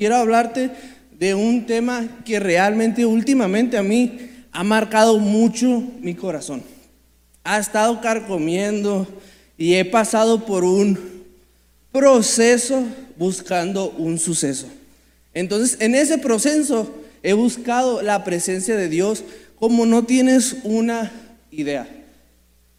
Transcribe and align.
quiero 0.00 0.16
hablarte 0.16 0.70
de 1.18 1.34
un 1.34 1.66
tema 1.66 2.08
que 2.24 2.40
realmente 2.40 3.04
últimamente 3.04 3.76
a 3.76 3.82
mí 3.82 4.18
ha 4.50 4.64
marcado 4.64 5.18
mucho 5.18 5.82
mi 6.00 6.14
corazón. 6.14 6.62
Ha 7.44 7.58
estado 7.58 8.00
carcomiendo 8.00 9.06
y 9.58 9.74
he 9.74 9.84
pasado 9.84 10.46
por 10.46 10.64
un 10.64 10.98
proceso 11.92 12.82
buscando 13.18 13.90
un 13.90 14.18
suceso. 14.18 14.68
Entonces, 15.34 15.76
en 15.82 15.94
ese 15.94 16.16
proceso 16.16 16.94
he 17.22 17.34
buscado 17.34 18.00
la 18.00 18.24
presencia 18.24 18.76
de 18.76 18.88
Dios 18.88 19.22
como 19.58 19.84
no 19.84 20.06
tienes 20.06 20.56
una 20.64 21.12
idea. 21.50 21.86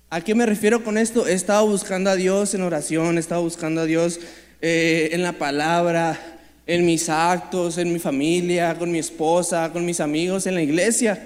¿A 0.09 0.21
qué 0.21 0.33
me 0.33 0.47
refiero 0.47 0.83
con 0.83 0.97
esto? 0.97 1.27
He 1.27 1.33
estado 1.33 1.67
buscando 1.67 2.09
a 2.09 2.15
Dios 2.15 2.55
en 2.55 2.63
oración, 2.63 3.17
he 3.17 3.19
estado 3.19 3.43
buscando 3.43 3.81
a 3.81 3.85
Dios 3.85 4.19
eh, 4.59 5.09
en 5.11 5.21
la 5.21 5.33
palabra, 5.33 6.39
en 6.67 6.85
mis 6.85 7.09
actos, 7.09 7.77
en 7.77 7.91
mi 7.91 7.99
familia, 7.99 8.77
con 8.77 8.91
mi 8.91 8.99
esposa, 8.99 9.71
con 9.71 9.85
mis 9.85 9.99
amigos, 9.99 10.47
en 10.47 10.55
la 10.55 10.61
iglesia. 10.61 11.21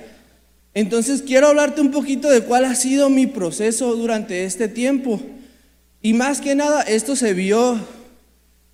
Entonces 0.73 1.21
quiero 1.21 1.47
hablarte 1.47 1.81
un 1.81 1.91
poquito 1.91 2.29
de 2.29 2.41
cuál 2.41 2.65
ha 2.65 2.75
sido 2.75 3.09
mi 3.09 3.27
proceso 3.27 3.95
durante 3.95 4.45
este 4.45 4.67
tiempo. 4.67 5.21
Y 6.01 6.13
más 6.13 6.41
que 6.41 6.53
nada, 6.53 6.81
esto 6.81 7.15
se 7.15 7.33
vio 7.33 7.79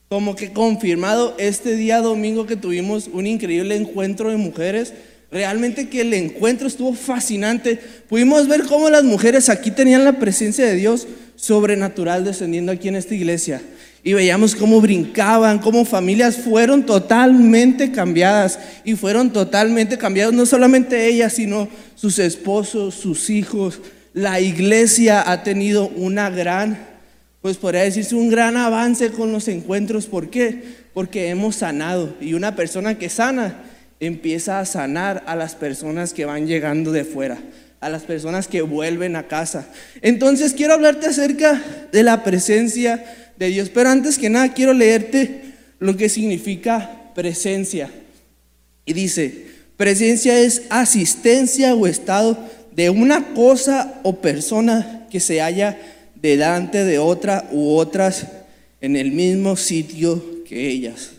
como 0.10 0.36
que 0.36 0.52
confirmado 0.52 1.36
este 1.38 1.76
día 1.76 2.02
domingo 2.02 2.46
que 2.46 2.58
tuvimos 2.58 3.08
un 3.14 3.28
increíble 3.28 3.76
encuentro 3.76 4.30
de 4.30 4.38
mujeres. 4.38 4.94
Realmente 5.32 5.88
que 5.88 6.02
el 6.02 6.14
encuentro 6.14 6.68
estuvo 6.68 6.94
fascinante. 6.94 7.80
Pudimos 8.10 8.50
ver 8.50 8.64
cómo 8.64 8.90
las 8.90 9.04
mujeres 9.04 9.48
aquí 9.48 9.72
tenían 9.72 10.04
la 10.04 10.20
presencia 10.20 10.66
de 10.66 10.76
Dios 10.76 11.08
sobrenatural 11.38 12.26
descendiendo 12.26 12.74
aquí 12.74 12.90
en 12.90 12.98
esta 12.98 13.16
iglesia. 13.16 13.62
Y 14.04 14.14
veíamos 14.14 14.56
cómo 14.56 14.82
brincaban, 14.82 15.60
cómo 15.60 15.86
familias 15.86 16.38
fueron 16.38 16.86
totalmente 16.86 17.92
cambiadas. 17.92 18.60
Y 18.84 18.96
fueron 18.96 19.32
totalmente 19.32 19.98
cambiados, 19.98 20.34
no 20.34 20.46
solamente 20.46 21.08
ellas, 21.08 21.34
sino 21.34 21.68
sus 21.96 22.20
esposos, 22.20 22.96
sus 22.96 23.30
hijos. 23.30 23.80
La 24.14 24.40
iglesia 24.40 25.30
ha 25.32 25.44
tenido 25.44 25.88
una 25.90 26.30
gran 26.30 26.92
pues 27.42 27.58
podría 27.58 27.82
decirse 27.82 28.16
un 28.16 28.30
gran 28.30 28.56
avance 28.56 29.10
con 29.12 29.32
los 29.32 29.48
encuentros. 29.48 30.06
¿Por 30.06 30.30
qué? 30.30 30.64
Porque 30.94 31.30
hemos 31.30 31.56
sanado. 31.56 32.14
Y 32.22 32.36
una 32.36 32.56
persona 32.56 33.00
que 33.00 33.10
sana 33.10 33.64
empieza 34.00 34.60
a 34.60 34.66
sanar 34.66 35.24
a 35.26 35.36
las 35.36 35.56
personas 35.56 36.14
que 36.14 36.26
van 36.26 36.46
llegando 36.46 36.92
de 36.92 37.04
fuera, 37.04 37.40
a 37.80 37.90
las 37.90 38.04
personas 38.04 38.48
que 38.48 38.62
vuelven 38.62 39.16
a 39.16 39.28
casa. 39.28 39.68
Entonces 40.04 40.54
quiero 40.54 40.76
hablarte 40.76 41.08
acerca 41.08 41.60
de 41.92 42.04
la 42.04 42.24
presencia 42.24 43.04
de 43.38 43.48
Dios. 43.48 43.70
Pero 43.70 43.90
antes 43.90 44.18
que 44.18 44.30
nada 44.30 44.54
quiero 44.54 44.74
leerte 44.74 45.54
lo 45.80 45.98
que 45.98 46.10
significa 46.10 47.12
presencia. 47.16 47.90
Y 48.86 48.94
dice, 48.94 49.46
presencia 49.78 50.40
es 50.40 50.64
asistencia 50.70 51.76
o 51.76 51.88
estado 51.88 52.38
de 52.76 52.90
una 52.90 53.34
cosa 53.34 54.00
o 54.04 54.18
persona 54.18 55.08
que 55.10 55.20
se 55.20 55.42
haya 55.42 55.78
delante 56.16 56.86
de 56.86 57.00
otra 57.00 57.50
u 57.52 57.76
otras 57.76 58.28
en 58.80 58.96
el 58.96 59.12
mismo 59.12 59.56
sitio 59.56 60.44
que 60.46 60.70
ellas. 60.70 61.12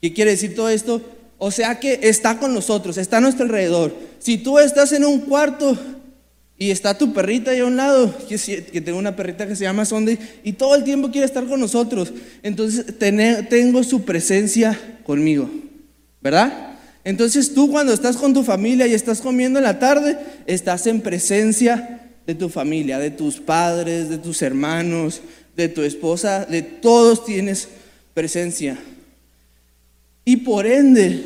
¿Qué 0.00 0.12
quiere 0.12 0.32
decir 0.32 0.54
todo 0.54 0.68
esto? 0.68 1.00
O 1.38 1.50
sea 1.50 1.80
que 1.80 2.00
está 2.02 2.38
con 2.38 2.54
nosotros, 2.54 2.96
está 2.98 3.18
a 3.18 3.20
nuestro 3.20 3.44
alrededor. 3.44 3.94
Si 4.18 4.38
tú 4.38 4.58
estás 4.58 4.92
en 4.92 5.04
un 5.04 5.20
cuarto 5.20 5.76
y 6.58 6.70
está 6.70 6.96
tu 6.96 7.12
perrita 7.12 7.50
ahí 7.50 7.60
a 7.60 7.66
un 7.66 7.76
lado, 7.76 8.14
que, 8.28 8.38
tengo 8.80 8.98
una 8.98 9.16
perrita 9.16 9.46
que 9.46 9.56
se 9.56 9.64
llama 9.64 9.84
Sunday, 9.84 10.18
y 10.44 10.52
todo 10.52 10.74
el 10.74 10.84
tiempo 10.84 11.10
quiere 11.10 11.26
estar 11.26 11.44
con 11.46 11.60
nosotros, 11.60 12.12
entonces 12.42 12.86
tengo 13.48 13.82
su 13.82 14.04
presencia 14.04 14.78
conmigo, 15.04 15.50
¿verdad? 16.20 16.76
Entonces 17.04 17.52
tú 17.52 17.70
cuando 17.70 17.92
estás 17.92 18.16
con 18.16 18.32
tu 18.32 18.42
familia 18.42 18.86
y 18.86 18.94
estás 18.94 19.20
comiendo 19.20 19.58
en 19.58 19.64
la 19.64 19.78
tarde, 19.78 20.18
estás 20.46 20.86
en 20.86 21.00
presencia 21.00 22.00
de 22.26 22.34
tu 22.34 22.48
familia, 22.48 22.98
de 22.98 23.10
tus 23.10 23.40
padres, 23.40 24.08
de 24.08 24.18
tus 24.18 24.40
hermanos, 24.40 25.20
de 25.56 25.68
tu 25.68 25.82
esposa, 25.82 26.46
de 26.46 26.62
todos 26.62 27.24
tienes 27.24 27.68
presencia. 28.14 28.78
Y 30.24 30.38
por 30.38 30.66
ende, 30.66 31.22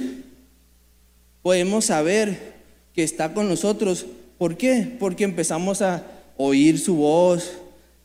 podemos 1.42 1.86
saber 1.86 2.54
que 2.94 3.04
está 3.04 3.32
con 3.32 3.48
nosotros. 3.48 4.06
¿Por 4.38 4.56
qué? 4.56 4.97
Porque 4.99 5.25
empezamos 5.25 5.82
a 5.82 6.03
oír 6.37 6.78
su 6.78 6.97
voz, 6.97 7.53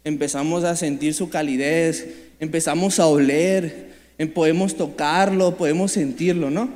empezamos 0.03 0.63
a 0.63 0.75
sentir 0.75 1.13
su 1.13 1.29
calidez, 1.29 2.07
empezamos 2.39 2.99
a 2.99 3.07
oler, 3.07 3.93
em, 4.17 4.29
podemos 4.29 4.75
tocarlo, 4.75 5.55
podemos 5.55 5.91
sentirlo, 5.91 6.49
¿no? 6.49 6.69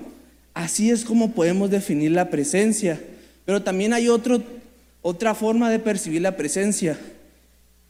Así 0.53 0.89
es 0.89 1.03
como 1.03 1.31
podemos 1.31 1.69
definir 1.69 2.11
la 2.11 2.29
presencia. 2.29 3.01
Pero 3.45 3.61
también 3.61 3.93
hay 3.93 4.09
otro 4.09 4.41
otra 5.01 5.33
forma 5.33 5.69
de 5.69 5.79
percibir 5.79 6.21
la 6.21 6.35
presencia 6.35 6.99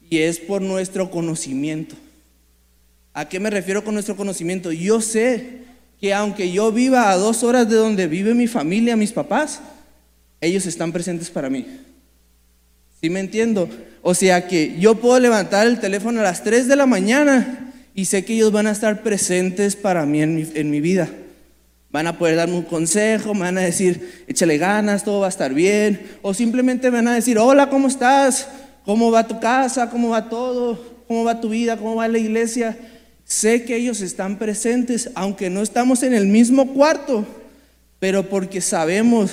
y 0.08 0.20
es 0.20 0.38
por 0.38 0.62
nuestro 0.62 1.10
conocimiento. 1.10 1.96
¿A 3.12 3.28
qué 3.28 3.40
me 3.40 3.50
refiero 3.50 3.84
con 3.84 3.96
nuestro 3.96 4.16
conocimiento? 4.16 4.72
Yo 4.72 5.02
sé 5.02 5.62
que 6.00 6.14
aunque 6.14 6.52
yo 6.52 6.72
viva 6.72 7.10
a 7.10 7.18
dos 7.18 7.44
horas 7.44 7.68
de 7.68 7.76
donde 7.76 8.06
vive 8.06 8.36
mi 8.36 8.46
familia, 8.46 8.96
mis 8.96 9.12
papás, 9.12 9.62
ellos 10.42 10.66
están 10.66 10.92
presentes 10.92 11.30
para 11.30 11.50
mí. 11.50 11.66
¿Sí 13.02 13.10
me 13.10 13.20
entiendo? 13.20 13.70
O 14.02 14.14
sea 14.14 14.48
que 14.48 14.76
yo 14.80 14.96
puedo 14.96 15.20
levantar 15.20 15.68
el 15.68 15.80
teléfono 15.80 16.20
a 16.22 16.24
las 16.24 16.44
3 16.44 16.68
de 16.68 16.76
la 16.76 16.86
mañana 16.86 17.74
y 17.94 18.06
sé 18.06 18.26
que 18.26 18.34
ellos 18.34 18.52
van 18.52 18.68
a 18.68 18.72
estar 18.72 19.04
presentes 19.04 19.76
para 19.76 20.06
mí 20.06 20.22
en 20.22 20.36
mi, 20.36 20.48
en 20.54 20.70
mi 20.70 20.82
vida. 20.82 21.10
Van 21.90 22.08
a 22.08 22.18
poder 22.18 22.36
darme 22.36 22.56
un 22.56 22.64
consejo, 22.64 23.34
me 23.34 23.42
van 23.42 23.58
a 23.58 23.62
decir, 23.62 24.24
échale 24.28 24.58
ganas, 24.58 25.04
todo 25.04 25.22
va 25.22 25.28
a 25.28 25.30
estar 25.30 25.54
bien. 25.54 26.02
O 26.22 26.34
simplemente 26.34 26.92
me 26.92 26.98
van 26.98 27.08
a 27.08 27.16
decir, 27.16 27.38
hola, 27.38 27.70
¿cómo 27.70 27.88
estás? 27.88 28.48
¿Cómo 28.86 29.12
va 29.12 29.28
tu 29.28 29.40
casa? 29.40 29.90
¿Cómo 29.90 30.10
va 30.10 30.30
todo? 30.30 30.98
¿Cómo 31.08 31.24
va 31.24 31.40
tu 31.40 31.50
vida? 31.50 31.78
¿Cómo 31.78 31.96
va 31.96 32.08
la 32.08 32.18
iglesia? 32.18 32.78
Sé 33.26 33.64
que 33.64 33.76
ellos 33.76 34.02
están 34.02 34.38
presentes, 34.38 35.10
aunque 35.14 35.50
no 35.50 35.62
estamos 35.62 36.04
en 36.04 36.14
el 36.14 36.28
mismo 36.28 36.74
cuarto, 36.74 37.26
pero 38.00 38.30
porque 38.30 38.62
sabemos 38.62 39.32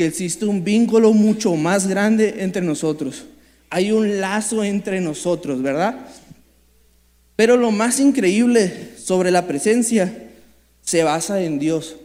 que 0.00 0.06
existe 0.06 0.46
un 0.46 0.64
vínculo 0.64 1.12
mucho 1.12 1.56
más 1.56 1.86
grande 1.86 2.36
entre 2.38 2.62
nosotros. 2.62 3.26
Hay 3.68 3.92
un 3.92 4.18
lazo 4.18 4.64
entre 4.64 4.98
nosotros, 4.98 5.60
¿verdad? 5.60 5.94
Pero 7.36 7.58
lo 7.58 7.70
más 7.70 8.00
increíble 8.00 8.94
sobre 8.96 9.30
la 9.30 9.46
presencia 9.46 10.30
se 10.80 11.04
basa 11.04 11.42
en 11.42 11.58
Dios. 11.58 11.96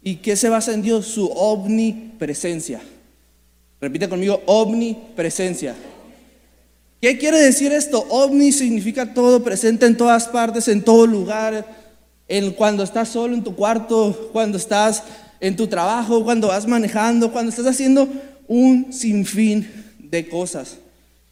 ¿Y 0.00 0.18
qué 0.18 0.36
se 0.36 0.48
basa 0.48 0.72
en 0.72 0.82
Dios? 0.82 1.06
Su 1.06 1.26
omnipresencia. 1.26 2.82
Repite 3.80 4.08
conmigo, 4.08 4.40
omnipresencia. 4.46 5.74
¿Qué 7.00 7.18
quiere 7.18 7.40
decir 7.40 7.72
esto? 7.72 8.06
Omni 8.10 8.52
significa 8.52 9.12
todo, 9.12 9.42
presente 9.42 9.86
en 9.86 9.96
todas 9.96 10.28
partes, 10.28 10.68
en 10.68 10.82
todo 10.82 11.04
lugar. 11.04 11.66
En, 12.28 12.52
cuando 12.52 12.84
estás 12.84 13.08
solo 13.08 13.34
en 13.34 13.42
tu 13.42 13.56
cuarto, 13.56 14.30
cuando 14.32 14.56
estás 14.56 15.02
en 15.40 15.56
tu 15.56 15.66
trabajo, 15.66 16.22
cuando 16.22 16.48
vas 16.48 16.66
manejando, 16.66 17.32
cuando 17.32 17.50
estás 17.50 17.66
haciendo 17.66 18.08
un 18.46 18.92
sinfín 18.92 19.66
de 19.98 20.28
cosas. 20.28 20.76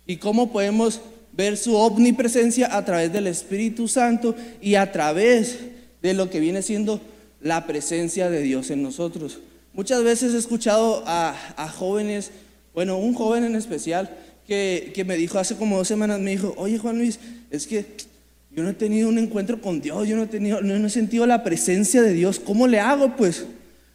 ¿Y 0.07 0.17
cómo 0.17 0.51
podemos 0.51 1.01
ver 1.39 1.57
su 1.57 1.77
omnipresencia 1.77 2.77
a 2.77 2.85
través 2.85 3.13
del 3.13 3.29
Espíritu 3.29 3.87
Santo 3.87 4.35
y 4.61 4.75
a 4.75 4.91
través 4.91 5.59
de 6.03 6.13
lo 6.13 6.31
que 6.31 6.41
viene 6.41 6.63
siendo 6.63 7.01
la 7.41 7.65
presencia 7.65 8.29
de 8.29 8.43
Dios 8.43 8.71
en 8.71 8.83
nosotros. 8.83 9.39
Muchas 9.73 10.03
veces 10.03 10.35
he 10.35 10.39
escuchado 10.39 11.05
a, 11.07 11.35
jóvenes, 11.77 12.33
bueno, 12.75 12.99
un 12.99 13.15
joven 13.15 13.45
en 13.45 13.55
especial, 13.55 14.11
que, 14.49 15.05
me 15.07 15.17
dijo 15.17 15.39
hace 15.39 15.55
como 15.55 15.77
dos 15.77 15.87
semanas, 15.87 16.19
me 16.19 16.33
dijo, 16.33 16.55
oye 16.57 16.79
Juan 16.79 16.99
Luis, 16.99 17.21
es 17.51 17.69
que 17.69 17.85
yo 18.51 18.65
no 18.65 18.71
he 18.71 18.75
tenido 18.75 19.09
un 19.09 19.19
encuentro 19.19 19.61
con 19.61 19.81
Dios, 19.81 20.09
yo 20.09 20.17
no 20.17 20.25
he, 20.25 20.27
tenido, 20.27 20.61
no 20.61 20.87
he 20.87 20.91
sentido 20.91 21.25
la 21.27 21.45
presencia 21.45 22.03
de 22.03 22.15
Dios, 22.15 22.41
¿cómo 22.41 22.67
le 22.67 22.81
hago 22.81 23.15
pues? 23.15 23.47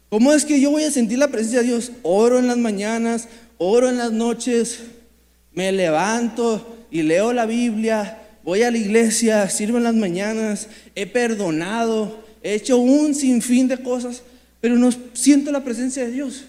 ¿Cómo 0.08 0.32
es 0.32 0.44
que 0.44 0.60
yo 0.60 0.70
voy 0.70 0.84
a 0.84 0.90
sentir 0.90 1.18
la 1.18 1.28
presencia 1.28 1.60
de 1.60 1.66
Dios? 1.66 1.92
Oro 2.02 2.38
en 2.38 2.46
las 2.46 2.58
mañanas, 2.58 3.28
oro 3.58 3.88
en 3.88 3.98
las 3.98 4.12
noches, 4.12 4.80
me 5.52 5.72
levanto 5.72 6.86
y 6.90 7.02
leo 7.02 7.32
la 7.32 7.46
Biblia, 7.46 8.20
voy 8.42 8.62
a 8.62 8.70
la 8.70 8.78
iglesia, 8.78 9.48
sirvo 9.48 9.78
en 9.78 9.84
las 9.84 9.94
mañanas, 9.94 10.68
he 10.94 11.06
perdonado, 11.06 12.24
he 12.42 12.54
hecho 12.54 12.78
un 12.78 13.14
sinfín 13.14 13.68
de 13.68 13.78
cosas, 13.78 14.22
pero 14.60 14.76
no 14.76 14.90
siento 15.12 15.50
la 15.50 15.64
presencia 15.64 16.04
de 16.04 16.12
Dios. 16.12 16.44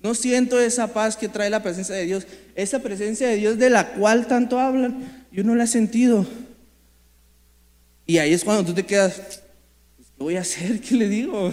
No 0.00 0.14
siento 0.14 0.60
esa 0.60 0.92
paz 0.92 1.16
que 1.16 1.28
trae 1.28 1.50
la 1.50 1.62
presencia 1.62 1.94
de 1.94 2.04
Dios. 2.04 2.26
Esa 2.54 2.78
presencia 2.80 3.26
de 3.28 3.36
Dios 3.36 3.58
de 3.58 3.70
la 3.70 3.94
cual 3.94 4.26
tanto 4.26 4.60
hablan, 4.60 5.26
yo 5.32 5.42
no 5.42 5.54
la 5.54 5.64
he 5.64 5.66
sentido. 5.66 6.26
Y 8.06 8.18
ahí 8.18 8.32
es 8.32 8.44
cuando 8.44 8.64
tú 8.64 8.72
te 8.72 8.84
quedas, 8.84 9.42
pues, 9.96 10.08
¿qué 10.16 10.22
voy 10.22 10.36
a 10.36 10.42
hacer? 10.42 10.80
¿Qué 10.80 10.94
le 10.94 11.08
digo? 11.08 11.52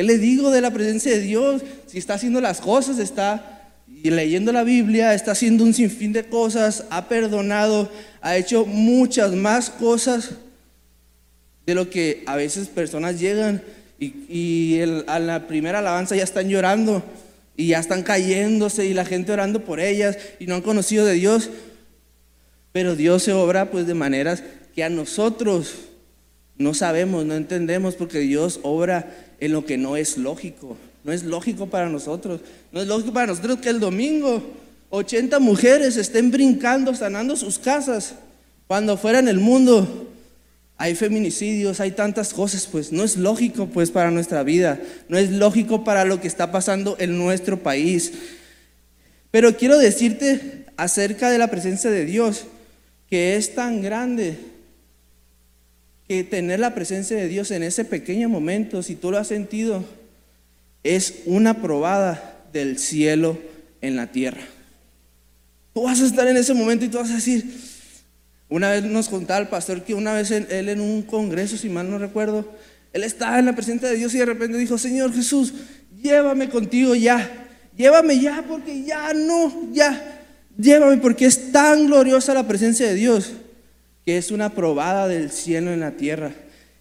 ¿Qué 0.00 0.04
le 0.04 0.16
digo 0.16 0.50
de 0.50 0.62
la 0.62 0.70
presencia 0.70 1.12
de 1.12 1.20
Dios? 1.20 1.60
Si 1.86 1.98
está 1.98 2.14
haciendo 2.14 2.40
las 2.40 2.62
cosas, 2.62 2.98
está 2.98 3.70
y 4.02 4.08
leyendo 4.08 4.50
la 4.50 4.64
Biblia, 4.64 5.12
está 5.12 5.32
haciendo 5.32 5.62
un 5.62 5.74
sinfín 5.74 6.14
de 6.14 6.24
cosas, 6.24 6.86
ha 6.88 7.06
perdonado, 7.06 7.90
ha 8.22 8.38
hecho 8.38 8.64
muchas 8.64 9.34
más 9.34 9.68
cosas 9.68 10.30
de 11.66 11.74
lo 11.74 11.90
que 11.90 12.22
a 12.24 12.36
veces 12.36 12.68
personas 12.68 13.20
llegan 13.20 13.62
y, 13.98 14.80
a 15.06 15.18
la 15.18 15.46
primera 15.46 15.80
alabanza 15.80 16.16
ya 16.16 16.24
están 16.24 16.48
llorando 16.48 17.02
y 17.54 17.66
ya 17.66 17.78
están 17.78 18.02
cayéndose 18.02 18.86
y 18.86 18.94
la 18.94 19.04
gente 19.04 19.32
orando 19.32 19.66
por 19.66 19.80
ellas 19.80 20.16
y 20.38 20.46
no 20.46 20.54
han 20.54 20.62
conocido 20.62 21.04
de 21.04 21.12
Dios. 21.12 21.50
Pero 22.72 22.96
Dios 22.96 23.22
se 23.24 23.34
obra 23.34 23.70
pues 23.70 23.86
de 23.86 23.92
maneras 23.92 24.42
que 24.74 24.82
a 24.82 24.88
nosotros 24.88 25.74
no 26.56 26.72
sabemos, 26.72 27.26
no 27.26 27.34
entendemos, 27.34 27.96
porque 27.96 28.18
Dios 28.20 28.60
obra 28.62 29.29
en 29.40 29.52
lo 29.52 29.64
que 29.64 29.78
no 29.78 29.96
es 29.96 30.16
lógico. 30.16 30.76
No 31.02 31.12
es 31.12 31.24
lógico 31.24 31.66
para 31.66 31.88
nosotros. 31.88 32.40
No 32.72 32.80
es 32.80 32.86
lógico 32.86 33.12
para 33.12 33.26
nosotros 33.28 33.58
que 33.58 33.70
el 33.70 33.80
domingo 33.80 34.42
80 34.90 35.38
mujeres 35.38 35.96
estén 35.96 36.30
brincando, 36.30 36.94
sanando 36.94 37.36
sus 37.36 37.58
casas, 37.58 38.14
cuando 38.66 38.96
fuera 38.96 39.20
en 39.20 39.28
el 39.28 39.38
mundo 39.38 40.08
hay 40.76 40.94
feminicidios, 40.94 41.80
hay 41.80 41.92
tantas 41.92 42.32
cosas, 42.32 42.66
pues 42.66 42.90
no 42.90 43.04
es 43.04 43.16
lógico 43.16 43.66
pues 43.66 43.90
para 43.90 44.10
nuestra 44.10 44.42
vida, 44.42 44.80
no 45.08 45.18
es 45.18 45.30
lógico 45.30 45.84
para 45.84 46.04
lo 46.04 46.20
que 46.20 46.28
está 46.28 46.50
pasando 46.50 46.96
en 46.98 47.18
nuestro 47.18 47.62
país. 47.62 48.12
Pero 49.30 49.56
quiero 49.56 49.78
decirte 49.78 50.64
acerca 50.76 51.30
de 51.30 51.38
la 51.38 51.48
presencia 51.48 51.90
de 51.90 52.04
Dios, 52.04 52.46
que 53.08 53.36
es 53.36 53.54
tan 53.54 53.82
grande 53.82 54.38
que 56.10 56.24
tener 56.24 56.58
la 56.58 56.74
presencia 56.74 57.16
de 57.16 57.28
Dios 57.28 57.52
en 57.52 57.62
ese 57.62 57.84
pequeño 57.84 58.28
momento, 58.28 58.82
si 58.82 58.96
tú 58.96 59.12
lo 59.12 59.18
has 59.18 59.28
sentido, 59.28 59.84
es 60.82 61.20
una 61.24 61.62
probada 61.62 62.42
del 62.52 62.80
cielo 62.80 63.38
en 63.80 63.94
la 63.94 64.08
tierra. 64.08 64.40
Tú 65.72 65.84
vas 65.84 66.00
a 66.00 66.06
estar 66.06 66.26
en 66.26 66.36
ese 66.36 66.52
momento 66.52 66.84
y 66.84 66.88
tú 66.88 66.98
vas 66.98 67.12
a 67.12 67.14
decir, 67.14 67.44
una 68.48 68.72
vez 68.72 68.82
nos 68.82 69.08
contaba 69.08 69.38
el 69.38 69.46
pastor 69.46 69.84
que 69.84 69.94
una 69.94 70.12
vez 70.12 70.32
él, 70.32 70.68
en 70.68 70.80
un 70.80 71.02
congreso, 71.02 71.56
si 71.56 71.68
mal 71.68 71.88
no 71.88 71.96
recuerdo, 71.96 72.44
él 72.92 73.04
estaba 73.04 73.38
en 73.38 73.46
la 73.46 73.54
presencia 73.54 73.88
de 73.88 73.94
Dios 73.94 74.12
y 74.12 74.18
de 74.18 74.26
repente 74.26 74.58
dijo, 74.58 74.78
Señor 74.78 75.14
Jesús, 75.14 75.54
llévame 76.02 76.48
contigo 76.48 76.96
ya, 76.96 77.46
llévame 77.76 78.18
ya 78.18 78.44
porque 78.48 78.82
ya 78.82 79.14
no, 79.14 79.72
ya, 79.72 80.24
llévame 80.58 80.96
porque 80.96 81.26
es 81.26 81.52
tan 81.52 81.86
gloriosa 81.86 82.34
la 82.34 82.48
presencia 82.48 82.88
de 82.88 82.96
Dios 82.96 83.30
es 84.16 84.30
una 84.30 84.50
probada 84.54 85.08
del 85.08 85.30
cielo 85.30 85.72
en 85.72 85.80
la 85.80 85.92
tierra. 85.92 86.32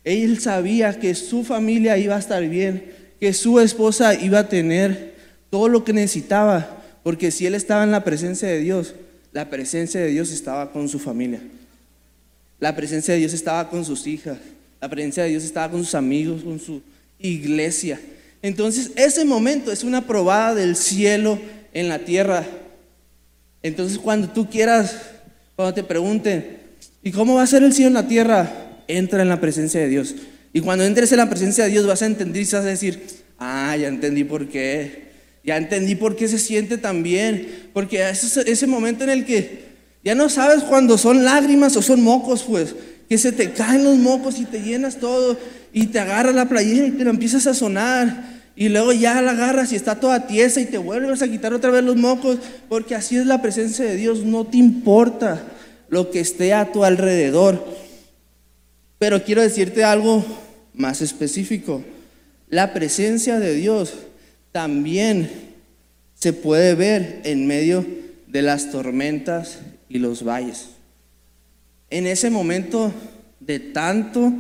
Él 0.04 0.40
sabía 0.40 1.00
que 1.00 1.16
su 1.16 1.44
familia 1.44 1.98
iba 1.98 2.16
a 2.16 2.20
estar 2.20 2.48
bien, 2.48 2.92
que 3.20 3.34
su 3.34 3.60
esposa 3.60 4.16
iba 4.16 4.40
a 4.40 4.50
tener 4.50 5.16
todo 5.50 5.68
lo 5.68 5.84
que 5.84 5.94
necesitaba, 5.94 6.84
porque 7.04 7.32
si 7.32 7.46
él 7.46 7.56
estaba 7.56 7.84
en 7.84 7.92
la 7.92 8.04
presencia 8.04 8.48
de 8.48 8.60
Dios, 8.60 8.96
la 9.32 9.50
presencia 9.50 10.00
de 10.00 10.08
Dios 10.08 10.32
estaba 10.32 10.72
con 10.72 10.88
su 10.90 11.00
familia. 11.00 11.42
La 12.60 12.76
presencia 12.76 13.14
de 13.14 13.20
Dios 13.20 13.34
estaba 13.34 13.70
con 13.70 13.86
sus 13.86 14.08
hijas. 14.08 14.38
La 14.82 14.90
presencia 14.90 15.24
de 15.24 15.30
Dios 15.30 15.44
estaba 15.44 15.72
con 15.72 15.84
sus 15.84 15.96
amigos, 15.96 16.44
con 16.44 16.60
su 16.60 16.82
iglesia. 17.20 18.00
Entonces, 18.42 18.92
ese 18.96 19.26
momento 19.26 19.72
es 19.72 19.84
una 19.84 20.06
probada 20.06 20.56
del 20.56 20.76
cielo 20.76 21.40
en 21.74 21.90
la 21.90 22.00
tierra. 22.00 22.46
Entonces, 23.62 23.98
cuando 23.98 24.30
tú 24.30 24.50
quieras, 24.50 24.96
cuando 25.56 25.74
te 25.74 25.84
pregunten, 25.84 26.59
¿y 27.04 27.12
cómo 27.12 27.36
va 27.36 27.44
a 27.44 27.48
ser 27.48 27.64
el 27.64 27.74
cielo 27.74 27.88
en 27.88 27.94
la 27.94 28.08
tierra? 28.08 28.52
Entra 28.88 29.22
en 29.22 29.30
la 29.30 29.40
presencia 29.40 29.80
de 29.80 29.88
Dios. 29.88 30.16
Y 30.52 30.62
cuando 30.62 30.84
entres 30.84 31.12
en 31.12 31.18
la 31.20 31.30
presencia 31.30 31.64
de 31.64 31.70
Dios 31.70 31.86
vas 31.86 32.02
a 32.02 32.08
entender 32.08 32.42
y 32.42 32.46
vas 32.46 32.54
a 32.56 32.62
decir, 32.62 33.02
ah, 33.38 33.76
ya 33.80 33.88
entendí 33.88 34.24
por 34.24 34.48
qué. 34.48 35.10
Ya 35.44 35.58
entendí 35.58 35.96
por 35.96 36.16
qué 36.16 36.28
se 36.28 36.40
siente 36.40 36.78
tan 36.78 37.04
bien. 37.04 37.70
Porque 37.74 38.10
es 38.10 38.38
ese 38.38 38.68
momento 38.68 39.04
en 39.04 39.12
el 39.12 39.26
que 39.26 39.70
ya 40.04 40.16
no 40.16 40.30
sabes 40.30 40.64
cuando 40.64 40.98
son 40.98 41.24
lágrimas 41.24 41.76
o 41.76 41.82
son 41.82 42.02
mocos, 42.02 42.44
pues, 42.44 42.76
que 43.08 43.18
se 43.18 43.32
te 43.32 43.52
caen 43.52 43.84
los 43.84 43.98
mocos 43.98 44.40
y 44.40 44.46
te 44.46 44.62
llenas 44.62 44.98
todo 44.98 45.38
y 45.74 45.88
te 45.88 46.00
agarra 46.00 46.32
la 46.32 46.48
playera 46.48 46.88
y 46.88 46.92
te 46.92 47.04
lo 47.04 47.10
empiezas 47.10 47.48
a 47.48 47.54
sonar. 47.54 48.40
Y 48.56 48.70
luego 48.70 48.92
ya 48.92 49.22
la 49.22 49.32
agarras 49.32 49.72
y 49.72 49.76
está 49.76 50.00
toda 50.00 50.28
tiesa 50.28 50.60
y 50.62 50.66
te 50.66 50.78
vuelves 50.78 51.22
a 51.22 51.28
quitar 51.28 51.54
otra 51.54 51.72
vez 51.72 51.84
los 51.84 51.96
mocos, 51.96 52.40
porque 52.68 52.96
así 52.96 53.16
es 53.16 53.26
la 53.26 53.42
presencia 53.42 53.86
de 53.86 53.96
Dios, 53.96 54.26
no 54.26 54.46
te 54.46 54.58
importa 54.58 55.42
lo 55.90 56.12
que 56.12 56.20
esté 56.20 56.54
a 56.54 56.72
tu 56.72 56.84
alrededor. 56.84 57.64
Pero 58.98 59.24
quiero 59.24 59.42
decirte 59.42 59.84
algo 59.84 60.26
más 60.74 61.02
específico. 61.02 61.84
La 62.50 62.74
presencia 62.74 63.40
de 63.40 63.54
Dios 63.54 63.94
también 64.52 65.30
se 66.16 66.34
puede 66.34 66.76
ver 66.76 67.22
en 67.24 67.48
medio 67.48 67.86
de 68.28 68.42
las 68.42 68.72
tormentas 68.72 69.60
y 69.88 70.00
los 70.00 70.24
valles. 70.24 70.70
En 71.90 72.08
ese 72.08 72.30
momento 72.30 72.94
de 73.40 73.60
tanto 73.60 74.32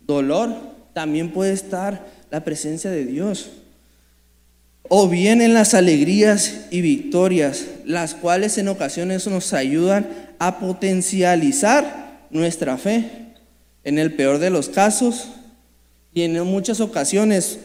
dolor 0.00 0.54
también 0.92 1.32
puede 1.32 1.52
estar 1.52 2.06
la 2.30 2.44
presencia 2.44 2.90
de 2.90 3.04
Dios. 3.04 3.50
O 4.88 5.08
bien 5.08 5.40
en 5.40 5.54
las 5.54 5.74
alegrías 5.74 6.66
y 6.70 6.80
victorias, 6.80 7.66
las 7.84 8.14
cuales 8.14 8.58
en 8.58 8.68
ocasiones 8.68 9.26
nos 9.26 9.52
ayudan 9.52 10.08
a 10.38 10.58
potencializar 10.58 12.26
nuestra 12.30 12.76
fe. 12.76 13.10
En 13.84 13.98
el 13.98 14.14
peor 14.14 14.38
de 14.38 14.50
los 14.50 14.68
casos, 14.68 15.28
y 16.12 16.22
en 16.22 16.44
muchas 16.44 16.80
ocasiones 16.80 17.58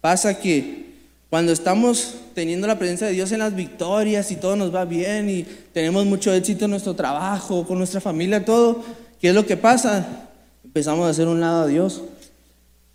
pasa 0.00 0.40
que 0.40 0.88
cuando 1.30 1.52
estamos 1.52 2.14
teniendo 2.34 2.66
la 2.66 2.78
presencia 2.78 3.06
de 3.06 3.12
Dios 3.12 3.30
en 3.32 3.40
las 3.40 3.54
victorias 3.54 4.30
y 4.30 4.36
todo 4.36 4.56
nos 4.56 4.74
va 4.74 4.84
bien 4.84 5.28
y 5.28 5.46
tenemos 5.72 6.06
mucho 6.06 6.32
éxito 6.32 6.64
en 6.64 6.72
nuestro 6.72 6.94
trabajo, 6.94 7.66
con 7.66 7.78
nuestra 7.78 8.00
familia, 8.00 8.44
todo, 8.44 8.82
¿qué 9.20 9.28
es 9.28 9.34
lo 9.34 9.46
que 9.46 9.56
pasa? 9.56 10.28
Empezamos 10.64 11.06
a 11.06 11.10
hacer 11.10 11.28
un 11.28 11.40
lado 11.40 11.62
a 11.62 11.66
Dios 11.66 12.02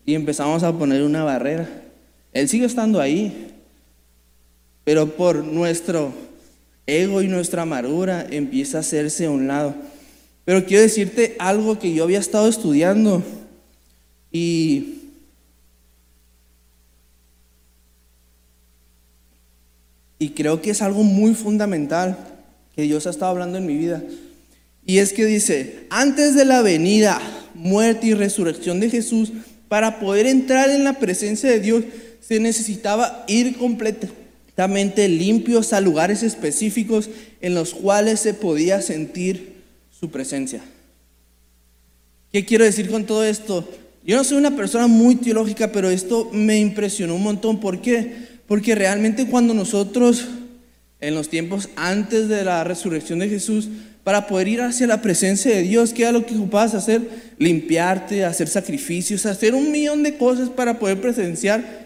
y 0.05 0.15
empezamos 0.15 0.63
a 0.63 0.73
poner 0.73 1.03
una 1.03 1.23
barrera. 1.23 1.82
Él 2.33 2.49
sigue 2.49 2.65
estando 2.65 2.99
ahí, 2.99 3.51
pero 4.83 5.15
por 5.15 5.43
nuestro 5.43 6.13
ego 6.85 7.21
y 7.21 7.27
nuestra 7.27 7.61
amargura 7.61 8.25
empieza 8.29 8.77
a 8.77 8.81
hacerse 8.81 9.25
a 9.25 9.31
un 9.31 9.47
lado. 9.47 9.75
Pero 10.45 10.65
quiero 10.65 10.83
decirte 10.83 11.35
algo 11.39 11.79
que 11.79 11.93
yo 11.93 12.03
había 12.03 12.19
estado 12.19 12.49
estudiando 12.49 13.23
y 14.31 14.99
creo 20.35 20.61
que 20.61 20.71
es 20.71 20.81
algo 20.81 21.03
muy 21.03 21.35
fundamental 21.35 22.17
que 22.75 22.81
Dios 22.81 23.05
ha 23.07 23.11
estado 23.11 23.31
hablando 23.31 23.57
en 23.57 23.65
mi 23.65 23.77
vida. 23.77 24.03
Y 24.85 24.97
es 24.97 25.13
que 25.13 25.25
dice, 25.25 25.85
antes 25.89 26.35
de 26.35 26.45
la 26.45 26.61
venida, 26.61 27.21
muerte 27.53 28.07
y 28.07 28.13
resurrección 28.13 28.79
de 28.79 28.89
Jesús, 28.89 29.31
para 29.67 29.99
poder 29.99 30.27
entrar 30.27 30.69
en 30.69 30.83
la 30.83 30.99
presencia 30.99 31.49
de 31.49 31.59
Dios, 31.59 31.83
se 32.25 32.39
necesitaba 32.39 33.25
ir 33.27 33.57
completamente 33.57 35.07
limpios 35.09 35.73
a 35.73 35.81
lugares 35.81 36.23
específicos 36.23 37.09
en 37.41 37.53
los 37.53 37.73
cuales 37.73 38.21
se 38.21 38.33
podía 38.33 38.81
sentir 38.81 39.55
su 39.91 40.09
presencia. 40.09 40.61
¿Qué 42.31 42.45
quiero 42.45 42.63
decir 42.63 42.89
con 42.89 43.05
todo 43.05 43.25
esto? 43.25 43.67
Yo 44.05 44.15
no 44.15 44.23
soy 44.23 44.37
una 44.37 44.55
persona 44.55 44.87
muy 44.87 45.15
teológica, 45.15 45.71
pero 45.71 45.89
esto 45.89 46.29
me 46.33 46.59
impresionó 46.59 47.15
un 47.15 47.23
montón. 47.23 47.59
¿Por 47.59 47.81
qué? 47.81 48.13
Porque 48.47 48.73
realmente 48.73 49.27
cuando 49.27 49.53
nosotros, 49.53 50.25
en 51.01 51.15
los 51.15 51.29
tiempos 51.29 51.69
antes 51.75 52.29
de 52.29 52.43
la 52.43 52.63
resurrección 52.63 53.19
de 53.19 53.29
Jesús, 53.29 53.67
para 54.03 54.27
poder 54.27 54.47
ir 54.47 54.61
hacia 54.61 54.87
la 54.87 55.01
presencia 55.01 55.53
de 55.53 55.61
Dios, 55.61 55.93
¿qué 55.93 56.03
era 56.03 56.11
lo 56.11 56.25
que 56.25 56.35
ocupabas 56.35 56.73
hacer? 56.73 57.01
Limpiarte, 57.37 58.25
hacer 58.25 58.47
sacrificios, 58.47 59.25
hacer 59.25 59.55
un 59.55 59.71
millón 59.71 60.03
de 60.03 60.17
cosas 60.17 60.49
para 60.49 60.79
poder 60.79 60.99
presenciar 60.99 61.82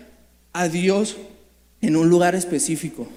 a 0.57 0.69
Dios 0.69 1.17
en 1.81 1.95
un 1.95 2.09
lugar 2.09 2.33
específico. 2.33 3.07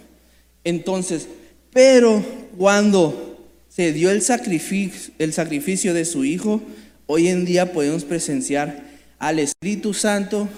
Entonces, 0.62 1.26
pero 1.72 2.22
cuando 2.58 3.48
se 3.68 3.92
dio 3.92 4.10
el 4.10 4.20
sacrificio, 4.20 5.14
el 5.18 5.32
sacrificio 5.32 5.94
de 5.94 6.04
su 6.04 6.24
Hijo, 6.24 6.60
hoy 7.06 7.28
en 7.28 7.46
día 7.46 7.72
podemos 7.72 8.04
presenciar 8.04 8.84
al 9.18 9.38
Espíritu 9.38 9.94
Santo 9.94 10.48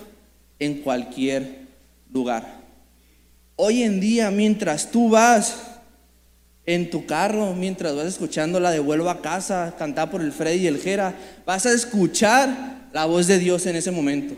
en 0.59 0.83
cualquier 0.83 1.69
lugar. 2.13 2.61
Hoy 3.55 3.85
en 3.85 4.01
día, 4.01 4.33
mientras 4.33 4.91
tú 4.91 5.11
vas 5.11 5.59
en 6.67 6.91
tu 6.91 7.07
carro, 7.07 7.55
mientras 7.55 7.95
vas 7.95 8.07
escuchando 8.07 8.59
la 8.59 8.73
de 8.73 8.81
Vuelvo 8.81 9.09
a 9.09 9.23
casa, 9.23 9.75
cantada 9.79 10.11
por 10.11 10.21
el 10.21 10.33
Freddy 10.33 10.63
y 10.63 10.67
el 10.67 10.81
Jera, 10.81 11.15
vas 11.47 11.65
a 11.67 11.73
escuchar 11.73 12.89
la 12.93 13.05
voz 13.05 13.29
de 13.29 13.39
Dios 13.39 13.67
en 13.67 13.77
ese 13.77 13.93
momento. 13.93 14.35